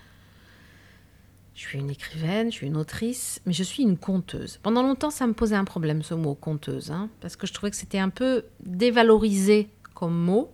je 1.53 1.61
suis 1.61 1.79
une 1.79 1.89
écrivaine, 1.89 2.51
je 2.51 2.57
suis 2.57 2.67
une 2.67 2.77
autrice, 2.77 3.41
mais 3.47 3.53
je 3.53 3.63
suis 3.63 3.81
une 3.81 3.97
conteuse. 3.97 4.59
Pendant 4.61 4.83
longtemps, 4.83 5.09
ça 5.09 5.25
me 5.25 5.33
posait 5.33 5.55
un 5.55 5.63
problème, 5.63 6.03
ce 6.03 6.13
mot 6.13 6.35
conteuse, 6.35 6.91
hein, 6.91 7.09
parce 7.19 7.35
que 7.35 7.47
je 7.47 7.53
trouvais 7.53 7.71
que 7.71 7.75
c'était 7.75 7.97
un 7.97 8.09
peu 8.09 8.45
dévalorisé 8.59 9.67
comme 9.95 10.15
mot 10.15 10.51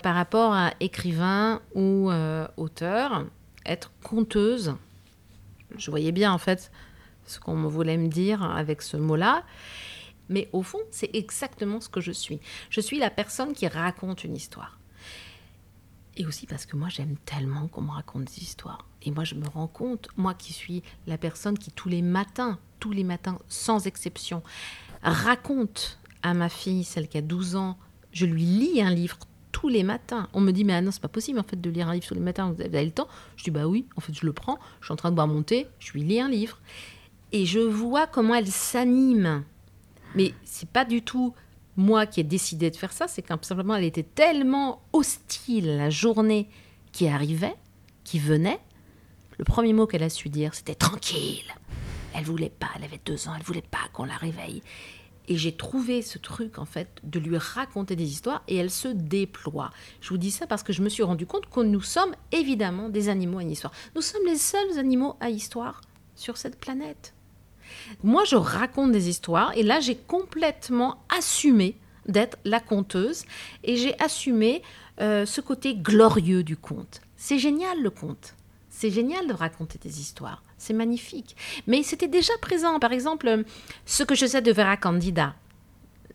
par 0.00 0.14
rapport 0.14 0.52
à 0.52 0.74
écrivain 0.78 1.60
ou 1.74 2.08
euh, 2.12 2.46
auteur. 2.56 3.26
Être 3.66 3.90
conteuse, 4.04 4.76
je 5.76 5.90
voyais 5.90 6.12
bien 6.12 6.32
en 6.32 6.38
fait 6.38 6.70
ce 7.26 7.40
qu'on 7.40 7.66
voulait 7.66 7.96
me 7.96 8.06
dire 8.06 8.44
avec 8.44 8.80
ce 8.80 8.96
mot-là. 8.96 9.42
Mais 10.28 10.48
au 10.52 10.62
fond, 10.62 10.78
c'est 10.92 11.10
exactement 11.16 11.80
ce 11.80 11.88
que 11.88 12.00
je 12.00 12.12
suis. 12.12 12.38
Je 12.70 12.80
suis 12.80 13.00
la 13.00 13.10
personne 13.10 13.54
qui 13.54 13.66
raconte 13.66 14.22
une 14.22 14.36
histoire. 14.36 14.78
Et 16.18 16.26
aussi 16.26 16.46
parce 16.46 16.66
que 16.66 16.76
moi, 16.76 16.88
j'aime 16.88 17.16
tellement 17.24 17.68
qu'on 17.68 17.82
me 17.82 17.92
raconte 17.92 18.24
des 18.24 18.42
histoires. 18.42 18.84
Et 19.02 19.12
moi, 19.12 19.22
je 19.22 19.36
me 19.36 19.46
rends 19.46 19.68
compte, 19.68 20.08
moi 20.16 20.34
qui 20.34 20.52
suis 20.52 20.82
la 21.06 21.16
personne 21.16 21.56
qui 21.56 21.70
tous 21.70 21.88
les 21.88 22.02
matins, 22.02 22.58
tous 22.80 22.90
les 22.90 23.04
matins, 23.04 23.38
sans 23.48 23.86
exception, 23.86 24.42
raconte 25.02 26.00
à 26.22 26.34
ma 26.34 26.48
fille, 26.48 26.82
celle 26.82 27.08
qui 27.08 27.18
a 27.18 27.22
12 27.22 27.54
ans, 27.54 27.78
je 28.12 28.26
lui 28.26 28.42
lis 28.42 28.82
un 28.82 28.90
livre 28.90 29.16
tous 29.52 29.68
les 29.68 29.84
matins. 29.84 30.28
On 30.32 30.40
me 30.40 30.50
dit, 30.50 30.64
mais 30.64 30.74
ah 30.74 30.80
non, 30.80 30.90
c'est 30.90 31.00
pas 31.00 31.08
possible 31.08 31.38
en 31.38 31.44
fait 31.44 31.60
de 31.60 31.70
lire 31.70 31.88
un 31.88 31.94
livre 31.94 32.06
tous 32.06 32.14
les 32.14 32.20
matins, 32.20 32.50
vous 32.50 32.60
avez 32.60 32.84
le 32.84 32.90
temps 32.90 33.08
Je 33.36 33.44
dis, 33.44 33.50
bah 33.52 33.68
oui, 33.68 33.86
en 33.96 34.00
fait, 34.00 34.12
je 34.12 34.26
le 34.26 34.32
prends, 34.32 34.58
je 34.80 34.86
suis 34.86 34.92
en 34.92 34.96
train 34.96 35.10
de 35.10 35.14
boire 35.14 35.28
mon 35.28 35.44
thé, 35.44 35.68
je 35.78 35.92
lui 35.92 36.02
lis 36.02 36.20
un 36.20 36.28
livre. 36.28 36.58
Et 37.30 37.46
je 37.46 37.60
vois 37.60 38.08
comment 38.08 38.34
elle 38.34 38.50
s'anime. 38.50 39.44
Mais 40.16 40.34
c'est 40.44 40.68
pas 40.68 40.84
du 40.84 41.02
tout 41.02 41.34
moi 41.78 42.06
qui 42.06 42.20
ai 42.20 42.24
décidé 42.24 42.70
de 42.70 42.76
faire 42.76 42.92
ça, 42.92 43.06
c'est 43.06 43.24
simplement 43.42 43.76
elle 43.76 43.84
était 43.84 44.02
tellement 44.02 44.82
hostile 44.92 45.70
à 45.70 45.76
la 45.76 45.90
journée 45.90 46.48
qui 46.90 47.06
arrivait, 47.06 47.54
qui 48.02 48.18
venait. 48.18 48.58
Le 49.38 49.44
premier 49.44 49.72
mot 49.72 49.86
qu'elle 49.86 50.02
a 50.02 50.10
su 50.10 50.28
dire, 50.28 50.54
c'était 50.54 50.74
tranquille. 50.74 51.54
Elle 52.14 52.24
voulait 52.24 52.50
pas, 52.50 52.66
elle 52.76 52.82
avait 52.82 53.00
deux 53.04 53.28
ans, 53.28 53.32
elle 53.36 53.44
voulait 53.44 53.62
pas 53.62 53.78
qu'on 53.92 54.04
la 54.04 54.16
réveille. 54.16 54.60
Et 55.28 55.36
j'ai 55.36 55.52
trouvé 55.52 56.02
ce 56.02 56.18
truc, 56.18 56.58
en 56.58 56.64
fait, 56.64 56.88
de 57.04 57.20
lui 57.20 57.38
raconter 57.38 57.94
des 57.94 58.10
histoires 58.10 58.42
et 58.48 58.56
elle 58.56 58.70
se 58.70 58.88
déploie. 58.88 59.70
Je 60.00 60.08
vous 60.08 60.18
dis 60.18 60.32
ça 60.32 60.48
parce 60.48 60.64
que 60.64 60.72
je 60.72 60.82
me 60.82 60.88
suis 60.88 61.04
rendu 61.04 61.26
compte 61.26 61.48
que 61.48 61.60
nous 61.60 61.82
sommes 61.82 62.16
évidemment 62.32 62.88
des 62.88 63.08
animaux 63.08 63.38
à 63.38 63.44
histoire. 63.44 63.72
Nous 63.94 64.02
sommes 64.02 64.26
les 64.26 64.38
seuls 64.38 64.78
animaux 64.78 65.16
à 65.20 65.30
histoire 65.30 65.82
sur 66.16 66.38
cette 66.38 66.58
planète. 66.58 67.14
Moi, 68.02 68.24
je 68.24 68.36
raconte 68.36 68.92
des 68.92 69.08
histoires 69.08 69.52
et 69.56 69.62
là, 69.62 69.80
j'ai 69.80 69.96
complètement 69.96 71.02
assumé 71.16 71.76
d'être 72.06 72.38
la 72.44 72.60
conteuse 72.60 73.24
et 73.64 73.76
j'ai 73.76 73.98
assumé 74.00 74.62
euh, 75.00 75.26
ce 75.26 75.40
côté 75.40 75.74
glorieux 75.74 76.42
du 76.42 76.56
conte. 76.56 77.00
C'est 77.16 77.38
génial 77.38 77.82
le 77.82 77.90
conte. 77.90 78.34
C'est 78.70 78.90
génial 78.90 79.26
de 79.26 79.32
raconter 79.32 79.78
des 79.78 80.00
histoires. 80.00 80.42
C'est 80.56 80.72
magnifique. 80.72 81.36
Mais 81.66 81.82
c'était 81.82 82.08
déjà 82.08 82.32
présent. 82.40 82.78
Par 82.78 82.92
exemple, 82.92 83.44
ce 83.86 84.02
que 84.04 84.14
je 84.14 84.26
sais 84.26 84.40
de 84.40 84.52
Vera 84.52 84.76
Candida. 84.76 85.34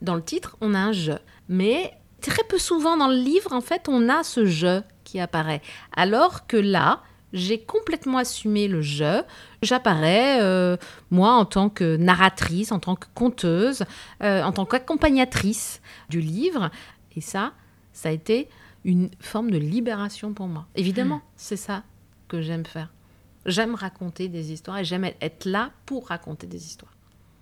Dans 0.01 0.15
le 0.15 0.23
titre, 0.23 0.57
on 0.61 0.73
a 0.73 0.79
un 0.79 0.91
je. 0.91 1.11
Mais 1.49 1.93
très 2.21 2.43
peu 2.45 2.57
souvent 2.57 2.97
dans 2.97 3.07
le 3.07 3.17
livre, 3.17 3.51
en 3.53 3.61
fait, 3.61 3.89
on 3.89 4.09
a 4.09 4.23
ce 4.23 4.45
je 4.45 4.81
qui 5.03 5.19
apparaît. 5.19 5.61
Alors 5.95 6.47
que 6.47 6.57
là, 6.57 7.01
j'ai 7.33 7.59
complètement 7.59 8.19
assumé 8.19 8.67
le 8.67 8.81
je. 8.81 9.23
J'apparais, 9.61 10.41
euh, 10.41 10.77
moi, 11.09 11.33
en 11.33 11.45
tant 11.45 11.69
que 11.69 11.97
narratrice, 11.97 12.71
en 12.71 12.79
tant 12.79 12.95
que 12.95 13.07
conteuse, 13.15 13.83
euh, 14.21 14.43
en 14.43 14.51
tant 14.51 14.65
qu'accompagnatrice 14.65 15.81
du 16.09 16.21
livre. 16.21 16.69
Et 17.15 17.21
ça, 17.21 17.53
ça 17.91 18.09
a 18.09 18.11
été 18.11 18.47
une 18.85 19.09
forme 19.19 19.51
de 19.51 19.57
libération 19.57 20.33
pour 20.33 20.47
moi. 20.47 20.67
Évidemment, 20.75 21.17
hmm. 21.17 21.31
c'est 21.35 21.57
ça 21.57 21.83
que 22.27 22.41
j'aime 22.41 22.65
faire. 22.65 22.93
J'aime 23.45 23.75
raconter 23.75 24.29
des 24.29 24.53
histoires 24.53 24.77
et 24.77 24.85
j'aime 24.85 25.03
être 25.03 25.45
là 25.45 25.71
pour 25.85 26.07
raconter 26.07 26.47
des 26.47 26.65
histoires. 26.65 26.93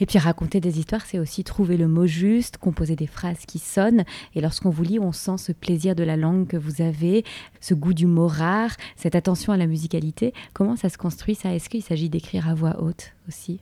Et 0.02 0.08
puis 0.08 0.18
raconter 0.18 0.60
des 0.60 0.80
histoires, 0.80 1.06
c'est 1.06 1.20
aussi 1.20 1.44
trouver 1.44 1.78
le 1.78 1.88
mot 1.88 2.08
juste, 2.08 2.58
composer 2.58 2.96
des 2.96 3.06
phrases 3.06 3.46
qui 3.48 3.60
sonnent. 3.60 4.04
Et 4.34 4.42
lorsqu'on 4.42 4.72
vous 4.72 4.82
lit, 4.82 5.00
on 5.00 5.12
sent 5.12 5.38
ce 5.38 5.52
plaisir 5.52 5.96
de 5.96 6.04
la 6.04 6.18
langue 6.18 6.48
que 6.48 6.58
vous 6.58 6.82
avez, 6.82 7.24
ce 7.60 7.76
goût 7.76 7.94
du 7.94 8.08
mot 8.08 8.28
rare, 8.28 8.76
cette 8.96 9.14
attention 9.14 9.54
à 9.54 9.58
la 9.58 9.68
musicalité. 9.68 10.34
Comment 10.54 10.76
ça 10.76 10.90
se 10.90 10.98
construit 10.98 11.36
ça? 11.36 11.54
Est-ce 11.54 11.70
qu'il 11.70 11.84
s'agit 11.84 12.10
d'écrire 12.10 12.50
à 12.50 12.56
voix 12.56 12.82
haute 12.82 13.14
aussi? 13.28 13.60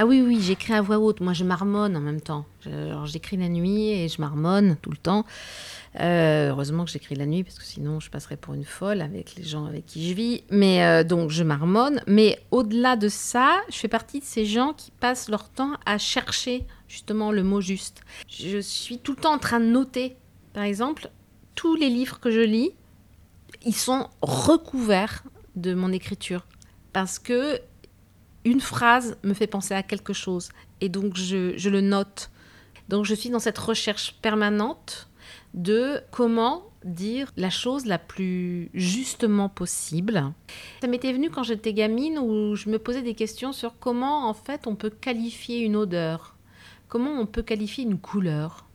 Ah 0.00 0.06
oui, 0.06 0.22
oui, 0.22 0.40
j'écris 0.40 0.72
à 0.72 0.80
voix 0.80 0.98
haute. 0.98 1.20
Moi, 1.20 1.34
je 1.34 1.44
marmonne 1.44 1.94
en 1.94 2.00
même 2.00 2.22
temps. 2.22 2.46
j'écris 3.04 3.36
la 3.36 3.50
nuit 3.50 3.90
et 3.90 4.08
je 4.08 4.18
marmonne 4.18 4.78
tout 4.80 4.88
le 4.88 4.96
temps. 4.96 5.26
Euh, 6.00 6.48
heureusement 6.48 6.86
que 6.86 6.90
j'écris 6.90 7.16
la 7.16 7.26
nuit 7.26 7.44
parce 7.44 7.58
que 7.58 7.66
sinon, 7.66 8.00
je 8.00 8.08
passerais 8.08 8.38
pour 8.38 8.54
une 8.54 8.64
folle 8.64 9.02
avec 9.02 9.34
les 9.36 9.42
gens 9.42 9.66
avec 9.66 9.84
qui 9.84 10.08
je 10.08 10.14
vis. 10.14 10.42
Mais 10.48 10.82
euh, 10.82 11.04
donc, 11.04 11.28
je 11.28 11.44
marmonne. 11.44 12.00
Mais 12.06 12.38
au-delà 12.50 12.96
de 12.96 13.08
ça, 13.10 13.60
je 13.68 13.76
fais 13.76 13.88
partie 13.88 14.20
de 14.20 14.24
ces 14.24 14.46
gens 14.46 14.72
qui 14.72 14.90
passent 14.90 15.28
leur 15.28 15.50
temps 15.50 15.74
à 15.84 15.98
chercher 15.98 16.64
justement 16.88 17.30
le 17.30 17.42
mot 17.42 17.60
juste. 17.60 18.00
Je 18.26 18.58
suis 18.58 19.00
tout 19.00 19.12
le 19.12 19.20
temps 19.20 19.34
en 19.34 19.38
train 19.38 19.60
de 19.60 19.66
noter. 19.66 20.16
Par 20.54 20.62
exemple, 20.62 21.10
tous 21.54 21.74
les 21.74 21.90
livres 21.90 22.20
que 22.20 22.30
je 22.30 22.40
lis, 22.40 22.70
ils 23.66 23.76
sont 23.76 24.08
recouverts 24.22 25.24
de 25.56 25.74
mon 25.74 25.92
écriture 25.92 26.46
parce 26.94 27.18
que 27.18 27.60
une 28.44 28.60
phrase 28.60 29.18
me 29.22 29.34
fait 29.34 29.46
penser 29.46 29.74
à 29.74 29.82
quelque 29.82 30.12
chose 30.12 30.50
et 30.80 30.88
donc 30.88 31.16
je, 31.16 31.68
le 31.68 31.80
note. 31.80 32.30
Donc 32.88 33.04
je 33.04 33.14
suis 33.14 33.30
dans 33.30 33.38
cette 33.38 33.58
recherche 33.58 34.14
permanente 34.22 35.08
de 35.54 36.00
comment 36.10 36.64
dire 36.84 37.30
la 37.36 37.50
chose 37.50 37.84
la 37.84 37.98
plus 37.98 38.70
justement 38.72 39.48
possible. 39.48 40.32
Ça 40.80 40.88
m'était 40.88 41.12
venu 41.12 41.30
quand 41.30 41.42
j'étais 41.42 41.74
gamine 41.74 42.18
où 42.18 42.56
je 42.56 42.70
me 42.70 42.78
posais 42.78 43.02
des 43.02 43.14
questions 43.14 43.52
sur 43.52 43.78
comment 43.78 44.28
en 44.28 44.34
fait 44.34 44.66
on 44.66 44.74
peut 44.74 44.90
qualifier 44.90 45.60
une 45.60 45.76
odeur, 45.76 46.36
comment 46.88 47.20
on 47.20 47.26
peut 47.26 47.42
qualifier 47.42 47.84
une 47.84 47.98
couleur. 47.98 48.66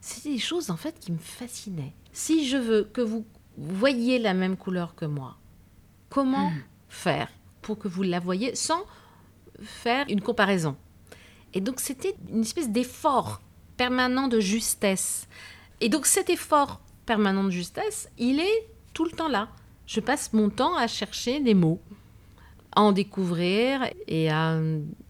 C'est 0.00 0.28
des 0.28 0.38
choses 0.38 0.70
en 0.70 0.76
fait 0.76 0.98
qui 0.98 1.12
me 1.12 1.18
fascinaient. 1.18 1.94
Si 2.12 2.48
je 2.48 2.56
veux 2.56 2.84
que 2.84 3.00
vous 3.00 3.24
voyez 3.56 4.18
la 4.18 4.34
même 4.34 4.56
couleur 4.56 4.94
que 4.94 5.04
moi, 5.04 5.36
comment 6.08 6.50
hmm. 6.50 6.62
faire? 6.88 7.28
Pour 7.68 7.78
que 7.78 7.86
vous 7.86 8.02
la 8.02 8.18
voyez 8.18 8.54
sans 8.54 8.82
faire 9.62 10.06
une 10.08 10.22
comparaison. 10.22 10.74
Et 11.52 11.60
donc 11.60 11.80
c'était 11.80 12.14
une 12.30 12.40
espèce 12.40 12.70
d'effort 12.70 13.42
permanent 13.76 14.26
de 14.26 14.40
justesse. 14.40 15.28
Et 15.82 15.90
donc 15.90 16.06
cet 16.06 16.30
effort 16.30 16.80
permanent 17.04 17.44
de 17.44 17.50
justesse, 17.50 18.08
il 18.16 18.40
est 18.40 18.66
tout 18.94 19.04
le 19.04 19.10
temps 19.10 19.28
là. 19.28 19.50
Je 19.86 20.00
passe 20.00 20.32
mon 20.32 20.48
temps 20.48 20.78
à 20.78 20.86
chercher 20.86 21.40
des 21.40 21.52
mots, 21.52 21.78
à 22.72 22.80
en 22.80 22.92
découvrir 22.92 23.82
et 24.06 24.30
à 24.30 24.58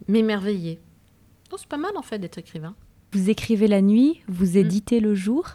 m'émerveiller. 0.09 0.81
C'est 1.57 1.69
pas 1.69 1.77
mal 1.77 1.97
en 1.97 2.03
fait 2.03 2.19
d'être 2.19 2.39
écrivain. 2.39 2.75
Vous 3.13 3.31
écrivez 3.31 3.69
la 3.69 3.83
nuit, 3.83 4.21
vous 4.27 4.55
mm. 4.55 4.57
éditez 4.57 4.99
le 4.99 5.15
jour. 5.15 5.47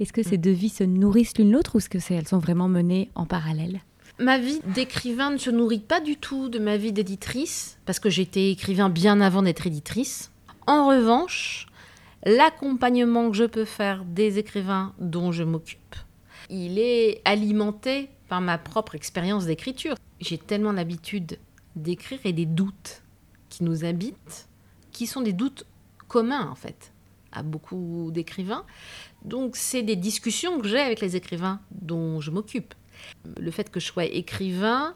Est-ce 0.00 0.12
que 0.12 0.24
ces 0.24 0.38
mm. 0.38 0.40
deux 0.40 0.50
vies 0.50 0.70
se 0.70 0.82
nourrissent 0.82 1.38
l'une 1.38 1.52
l'autre 1.52 1.76
ou 1.76 1.78
est-ce 1.78 1.88
que 1.88 2.12
elles 2.12 2.26
sont 2.26 2.38
vraiment 2.38 2.68
menées 2.68 3.10
en 3.14 3.26
parallèle? 3.26 3.80
Ma 4.18 4.38
vie 4.38 4.60
d'écrivain 4.64 5.30
ne 5.30 5.38
se 5.38 5.50
nourrit 5.50 5.80
pas 5.80 6.00
du 6.00 6.16
tout 6.16 6.48
de 6.48 6.58
ma 6.58 6.76
vie 6.76 6.92
d'éditrice, 6.92 7.78
parce 7.86 8.00
que 8.00 8.10
j'étais 8.10 8.50
écrivain 8.50 8.88
bien 8.88 9.20
avant 9.20 9.42
d'être 9.42 9.66
éditrice. 9.66 10.30
En 10.66 10.88
revanche, 10.88 11.66
l'accompagnement 12.24 13.30
que 13.30 13.36
je 13.36 13.44
peux 13.44 13.64
faire 13.64 14.04
des 14.04 14.38
écrivains 14.38 14.94
dont 14.98 15.32
je 15.32 15.44
m'occupe, 15.44 15.96
il 16.50 16.78
est 16.78 17.22
alimenté 17.24 18.08
par 18.28 18.40
ma 18.40 18.58
propre 18.58 18.94
expérience 18.94 19.46
d'écriture. 19.46 19.96
J'ai 20.20 20.38
tellement 20.38 20.72
l'habitude 20.72 21.38
d'écrire 21.76 22.18
et 22.24 22.32
des 22.32 22.46
doutes 22.46 23.02
qui 23.48 23.64
nous 23.64 23.84
habitent, 23.84 24.48
qui 24.92 25.06
sont 25.06 25.20
des 25.20 25.32
doutes 25.32 25.64
communs 26.08 26.48
en 26.50 26.54
fait 26.54 26.92
à 27.32 27.42
beaucoup 27.42 28.10
d'écrivains. 28.12 28.64
Donc 29.24 29.56
c'est 29.56 29.82
des 29.82 29.96
discussions 29.96 30.58
que 30.60 30.68
j'ai 30.68 30.80
avec 30.80 31.00
les 31.00 31.16
écrivains 31.16 31.60
dont 31.70 32.20
je 32.20 32.30
m'occupe. 32.30 32.74
Le 33.38 33.50
fait 33.50 33.70
que 33.70 33.80
je 33.80 33.86
sois 33.86 34.04
écrivain, 34.04 34.94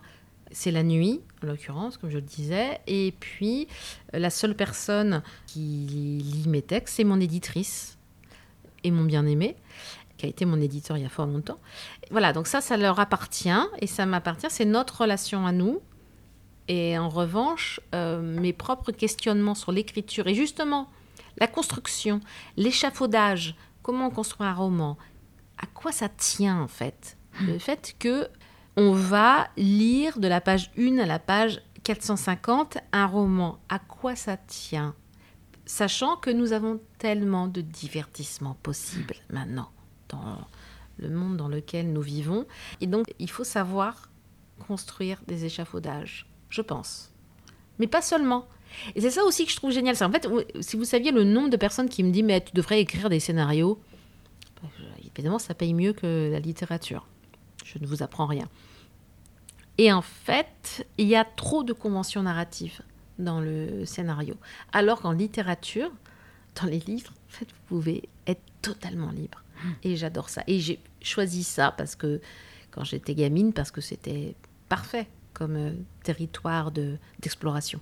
c'est 0.51 0.71
la 0.71 0.83
nuit, 0.83 1.21
en 1.43 1.47
l'occurrence, 1.47 1.97
comme 1.97 2.11
je 2.11 2.17
le 2.17 2.23
disais. 2.23 2.81
Et 2.87 3.15
puis, 3.19 3.69
la 4.13 4.31
seule 4.31 4.55
personne 4.55 5.23
qui 5.47 5.61
lit 5.61 6.49
mes 6.49 6.63
textes, 6.63 6.97
c'est 6.97 7.05
mon 7.05 7.21
éditrice 7.21 7.99
et 8.85 8.91
mon 8.91 9.05
bien-aimé, 9.05 9.57
qui 10.19 10.27
a 10.27 10.29
été 10.29 10.45
mon 10.45 10.61
éditeur 10.61 10.97
il 10.97 11.03
y 11.03 11.07
a 11.07 11.09
fort 11.09 11.27
longtemps. 11.27 11.59
Voilà, 12.11 12.33
donc 12.33 12.47
ça, 12.47 12.61
ça 12.61 12.77
leur 12.77 13.01
appartient 13.01 13.51
et 13.81 13.87
ça 13.87 14.07
m'appartient. 14.07 14.51
C'est 14.51 14.65
notre 14.65 15.03
relation 15.03 15.47
à 15.47 15.53
nous. 15.53 15.81
Et 16.69 16.97
en 16.97 17.09
revanche, 17.09 17.81
euh, 17.95 18.21
mes 18.21 18.53
propres 18.53 18.93
questionnements 18.93 19.55
sur 19.55 19.73
l'écriture 19.73 20.27
et 20.29 20.35
justement 20.35 20.89
la 21.39 21.47
construction, 21.47 22.21
l'échafaudage, 22.57 23.57
comment 23.83 24.11
construire 24.11 24.51
un 24.51 24.55
roman, 24.55 24.97
à 25.59 25.67
quoi 25.67 25.93
ça 25.93 26.09
tient 26.09 26.61
en 26.61 26.69
fait? 26.69 27.17
Le 27.41 27.59
fait 27.59 27.95
que 27.99 28.29
on 28.77 28.93
va 28.93 29.49
lire 29.57 30.19
de 30.19 30.29
la 30.29 30.41
page 30.41 30.71
1 30.79 30.99
à 30.99 31.07
la 31.07 31.19
page 31.19 31.61
450 31.85 32.79
un 32.93 33.07
roman. 33.07 33.59
À 33.69 33.79
quoi 33.79 34.17
ça 34.17 34.37
tient? 34.37 34.95
Sachant 35.67 36.17
que 36.17 36.31
nous 36.31 36.53
avons 36.53 36.81
tellement 36.99 37.49
de 37.49 37.61
divertissements 37.61 38.57
possibles 38.63 39.17
maintenant 39.31 39.71
dans 40.09 40.39
le 40.99 41.09
monde 41.09 41.37
dans 41.37 41.49
lequel 41.49 41.93
nous 41.93 42.03
vivons. 42.03 42.47
Et 42.81 42.87
donc, 42.87 43.07
il 43.19 43.31
faut 43.31 43.45
savoir 43.45 44.11
construire 44.67 45.21
des 45.27 45.45
échafaudages, 45.45 46.27
je 46.49 46.63
pense. 46.63 47.13
Mais 47.79 47.87
pas 47.87 48.03
seulement. 48.03 48.47
Et 48.95 49.01
c'est 49.01 49.11
ça 49.11 49.25
aussi 49.25 49.45
que 49.45 49.51
je 49.51 49.57
trouve 49.57 49.71
génial. 49.71 49.97
En 50.01 50.11
fait, 50.11 50.29
si 50.61 50.77
vous 50.77 50.85
saviez 50.85 51.13
le 51.13 51.25
nombre 51.25 51.51
de 51.51 51.57
personnes 51.57 51.89
qui 51.89 52.03
me 52.03 52.11
disent 52.11 52.25
Mais 52.25 52.41
tu 52.41 52.53
devrais 52.55 52.81
écrire 52.81 53.09
des 53.11 53.21
scénarios, 53.21 53.81
évidemment, 55.15 55.39
ça 55.39 55.55
paye 55.55 55.75
mieux 55.75 55.93
que 55.93 56.31
la 56.31 56.41
littérature. 56.41 57.07
Je 57.73 57.79
ne 57.79 57.87
vous 57.87 58.03
apprends 58.03 58.27
rien. 58.27 58.49
Et 59.79 59.93
en 59.93 60.03
fait, 60.03 60.87
il 60.99 61.09
y 61.09 61.17
a 61.17 61.25
trop 61.25 61.63
de 61.63 61.73
conventions 61.73 62.23
narratives 62.23 62.83
dans 63.19 63.41
le 63.41 63.85
scénario. 63.87 64.37
Alors 64.73 65.01
qu'en 65.01 65.13
littérature, 65.13 65.91
dans 66.61 66.69
les 66.69 66.81
livres, 66.81 67.13
en 67.29 67.31
fait, 67.31 67.47
vous 67.47 67.77
pouvez 67.77 68.09
être 68.27 68.43
totalement 68.61 69.11
libre. 69.11 69.43
Et 69.83 69.97
j'adore 69.97 70.29
ça. 70.29 70.43
Et 70.47 70.61
j'ai 70.61 70.81
choisi 71.01 71.45
ça 71.45 71.73
parce 71.73 71.95
que 71.95 72.21
quand 72.71 72.85
j'étais 72.85 73.15
gamine, 73.15 73.53
parce 73.53 73.71
que 73.71 73.81
c'était 73.81 74.35
parfait 74.69 75.07
comme 75.33 75.57
euh, 75.57 75.73
territoire 76.03 76.73
d'exploration. 76.73 77.81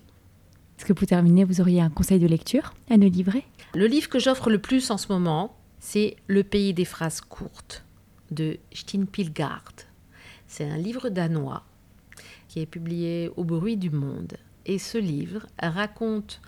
Est-ce 0.79 0.85
que 0.85 0.93
pour 0.93 1.07
terminer, 1.07 1.45
vous 1.45 1.61
auriez 1.61 1.81
un 1.81 1.91
conseil 1.91 2.19
de 2.19 2.27
lecture 2.27 2.75
à 2.91 2.97
nous 2.97 3.11
livrer? 3.11 3.45
Le 3.75 3.87
livre 3.87 4.09
que 4.09 4.19
j'offre 4.19 4.51
le 4.51 4.59
plus 4.59 4.91
en 4.91 4.99
ce 4.99 5.09
moment, 5.09 5.57
c'est 5.79 6.17
Le 6.27 6.45
pays 6.45 6.75
des 6.75 6.85
phrases 6.85 7.21
courtes 7.21 7.85
de 8.31 8.59
Stin 8.73 9.05
Pilgard. 9.05 9.73
C'est 10.47 10.69
un 10.69 10.77
livre 10.77 11.09
danois 11.09 11.63
qui 12.49 12.61
est 12.61 12.67
publié 12.67 13.31
au 13.37 13.45
bruit 13.45 13.77
du 13.77 13.91
monde. 13.91 14.37
Et 14.67 14.79
ce 14.79 14.99
livre 14.99 15.47
raconte 15.61 16.41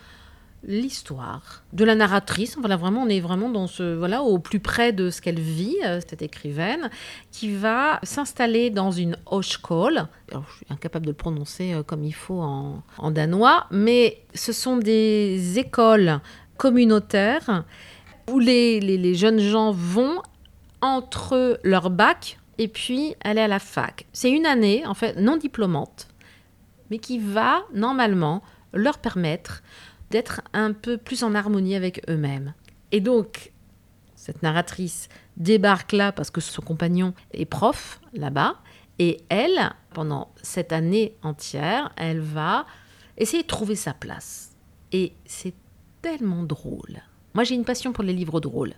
l'histoire 0.65 1.63
de 1.73 1.85
la 1.85 1.95
narratrice. 1.95 2.57
Voilà, 2.59 2.77
vraiment, 2.77 3.03
on 3.03 3.09
est 3.09 3.21
vraiment 3.21 3.49
dans 3.49 3.67
ce, 3.67 3.97
voilà, 3.97 4.23
au 4.23 4.39
plus 4.39 4.61
près 4.61 4.93
de 4.93 5.11
ce 5.11 5.21
qu'elle 5.21 5.41
vit, 5.41 5.77
euh, 5.85 6.01
cette 6.01 6.23
écrivaine, 6.23 6.91
qui 7.31 7.55
va 7.55 7.99
s'installer 8.03 8.71
dans 8.71 8.91
une 8.91 9.17
Hochschule. 9.27 10.07
Alors, 10.31 10.45
je 10.49 10.57
suis 10.57 10.67
incapable 10.71 11.07
de 11.07 11.11
le 11.11 11.17
prononcer 11.17 11.73
euh, 11.73 11.83
comme 11.83 12.05
il 12.05 12.15
faut 12.15 12.41
en, 12.41 13.11
danois, 13.11 13.67
mais 13.71 14.25
ce 14.35 14.53
sont 14.53 14.77
des 14.77 15.59
écoles 15.59 16.21
communautaires 16.57 17.65
où 18.31 18.39
les, 18.39 18.81
les 18.81 19.15
jeunes 19.15 19.41
gens 19.41 19.73
vont 19.73 20.23
entre 20.83 21.59
leur 21.63 21.89
bac 21.91 22.39
et 22.59 22.69
puis 22.69 23.15
aller 23.25 23.41
à 23.41 23.49
la 23.49 23.59
fac. 23.59 24.07
C'est 24.13 24.31
une 24.31 24.47
année, 24.47 24.85
en 24.87 24.95
fait, 24.95 25.17
non 25.17 25.37
diplômante, 25.37 26.09
mais 26.91 26.99
qui 26.99 27.19
va 27.19 27.63
normalement 27.73 28.43
leur 28.75 28.99
permettre 28.99 29.63
d'être 30.11 30.43
un 30.53 30.73
peu 30.73 30.99
plus 30.99 31.23
en 31.23 31.35
harmonie 31.35 31.75
avec 31.75 32.03
eux-mêmes. 32.11 32.53
Et 32.91 33.01
donc, 33.01 33.53
cette 34.15 34.43
narratrice 34.43 35.09
débarque 35.37 35.93
là 35.93 36.13
parce 36.13 36.31
que 36.31 36.41
son 36.41 36.63
compagnon 36.63 37.15
est 37.33 37.47
prof 37.47 38.01
là-bas, 38.13 38.57
et 38.99 39.23
elle, 39.31 39.73
pendant 39.95 40.33
cette 40.43 40.73
année 40.73 41.17
entière, 41.23 41.93
elle 41.97 42.21
va 42.21 42.67
essayer 43.17 43.43
de 43.43 43.49
trouver 43.49 43.75
sa 43.75 43.95
place. 43.95 44.53
Et 44.93 45.15
c'est 45.25 45.55
tellement 46.03 46.43
drôle. 46.43 47.01
Moi, 47.35 47.45
j'ai 47.45 47.55
une 47.55 47.65
passion 47.65 47.93
pour 47.93 48.05
les 48.05 48.13
livres 48.13 48.41
drôles. 48.41 48.75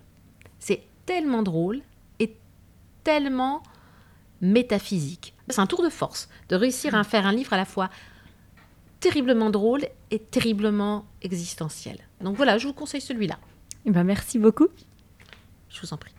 C'est 0.57 0.83
tellement 1.05 1.43
drôle 1.43 1.81
tellement 3.05 3.63
métaphysique. 4.41 5.33
C'est 5.47 5.61
un 5.61 5.67
tour 5.67 5.81
de 5.81 5.89
force 5.89 6.27
de 6.49 6.57
réussir 6.57 6.93
à 6.95 7.05
faire 7.05 7.25
un 7.25 7.31
livre 7.31 7.53
à 7.53 7.57
la 7.57 7.63
fois 7.63 7.89
terriblement 8.99 9.49
drôle 9.49 9.85
et 10.11 10.19
terriblement 10.19 11.05
existentiel. 11.21 11.99
Donc 12.19 12.35
voilà, 12.35 12.57
je 12.57 12.67
vous 12.67 12.73
conseille 12.73 13.01
celui-là. 13.01 13.37
Eh 13.85 13.91
ben 13.91 14.03
merci 14.03 14.39
beaucoup. 14.39 14.67
Je 15.69 15.79
vous 15.81 15.93
en 15.93 15.97
prie. 15.97 16.13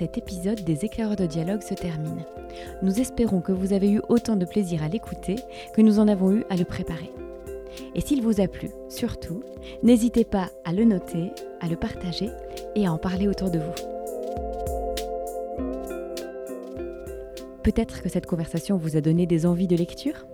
Cet 0.00 0.16
épisode 0.16 0.64
des 0.64 0.86
éclaireurs 0.86 1.14
de 1.14 1.26
dialogue 1.26 1.60
se 1.60 1.74
termine. 1.74 2.24
Nous 2.82 3.00
espérons 3.00 3.42
que 3.42 3.52
vous 3.52 3.74
avez 3.74 3.90
eu 3.90 4.00
autant 4.08 4.34
de 4.34 4.46
plaisir 4.46 4.82
à 4.82 4.88
l'écouter 4.88 5.36
que 5.74 5.82
nous 5.82 5.98
en 5.98 6.08
avons 6.08 6.32
eu 6.32 6.42
à 6.48 6.56
le 6.56 6.64
préparer. 6.64 7.10
Et 7.94 8.00
s'il 8.00 8.22
vous 8.22 8.40
a 8.40 8.48
plu, 8.48 8.70
surtout, 8.88 9.42
n'hésitez 9.82 10.24
pas 10.24 10.48
à 10.64 10.72
le 10.72 10.84
noter, 10.84 11.32
à 11.60 11.68
le 11.68 11.76
partager 11.76 12.30
et 12.74 12.86
à 12.86 12.92
en 12.94 12.96
parler 12.96 13.28
autour 13.28 13.50
de 13.50 13.58
vous. 13.58 13.74
Peut-être 17.62 18.00
que 18.00 18.08
cette 18.08 18.24
conversation 18.24 18.78
vous 18.78 18.96
a 18.96 19.02
donné 19.02 19.26
des 19.26 19.44
envies 19.44 19.68
de 19.68 19.76
lecture? 19.76 20.26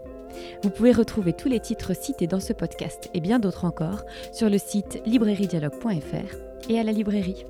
Vous 0.62 0.70
pouvez 0.70 0.92
retrouver 0.92 1.32
tous 1.32 1.48
les 1.48 1.58
titres 1.58 1.92
cités 1.92 2.28
dans 2.28 2.38
ce 2.38 2.52
podcast 2.52 3.10
et 3.14 3.20
bien 3.20 3.40
d'autres 3.40 3.64
encore 3.64 4.04
sur 4.30 4.48
le 4.48 4.58
site 4.58 5.02
librairiedialogue.fr 5.06 6.36
et 6.68 6.78
à 6.78 6.84
la 6.84 6.92
librairie. 6.92 7.44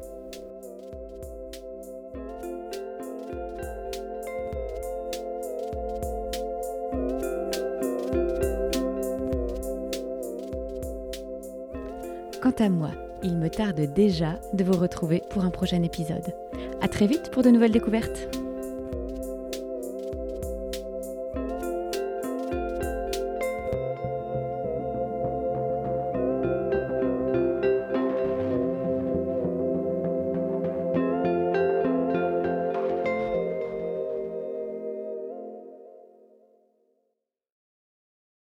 À 12.60 12.68
moi, 12.68 12.90
il 13.22 13.36
me 13.36 13.48
tarde 13.48 13.80
déjà 13.94 14.38
de 14.52 14.64
vous 14.64 14.76
retrouver 14.78 15.22
pour 15.30 15.44
un 15.44 15.50
prochain 15.50 15.82
épisode. 15.82 16.34
À 16.80 16.88
très 16.88 17.06
vite 17.06 17.30
pour 17.30 17.42
de 17.42 17.50
nouvelles 17.50 17.72
découvertes. 17.72 18.35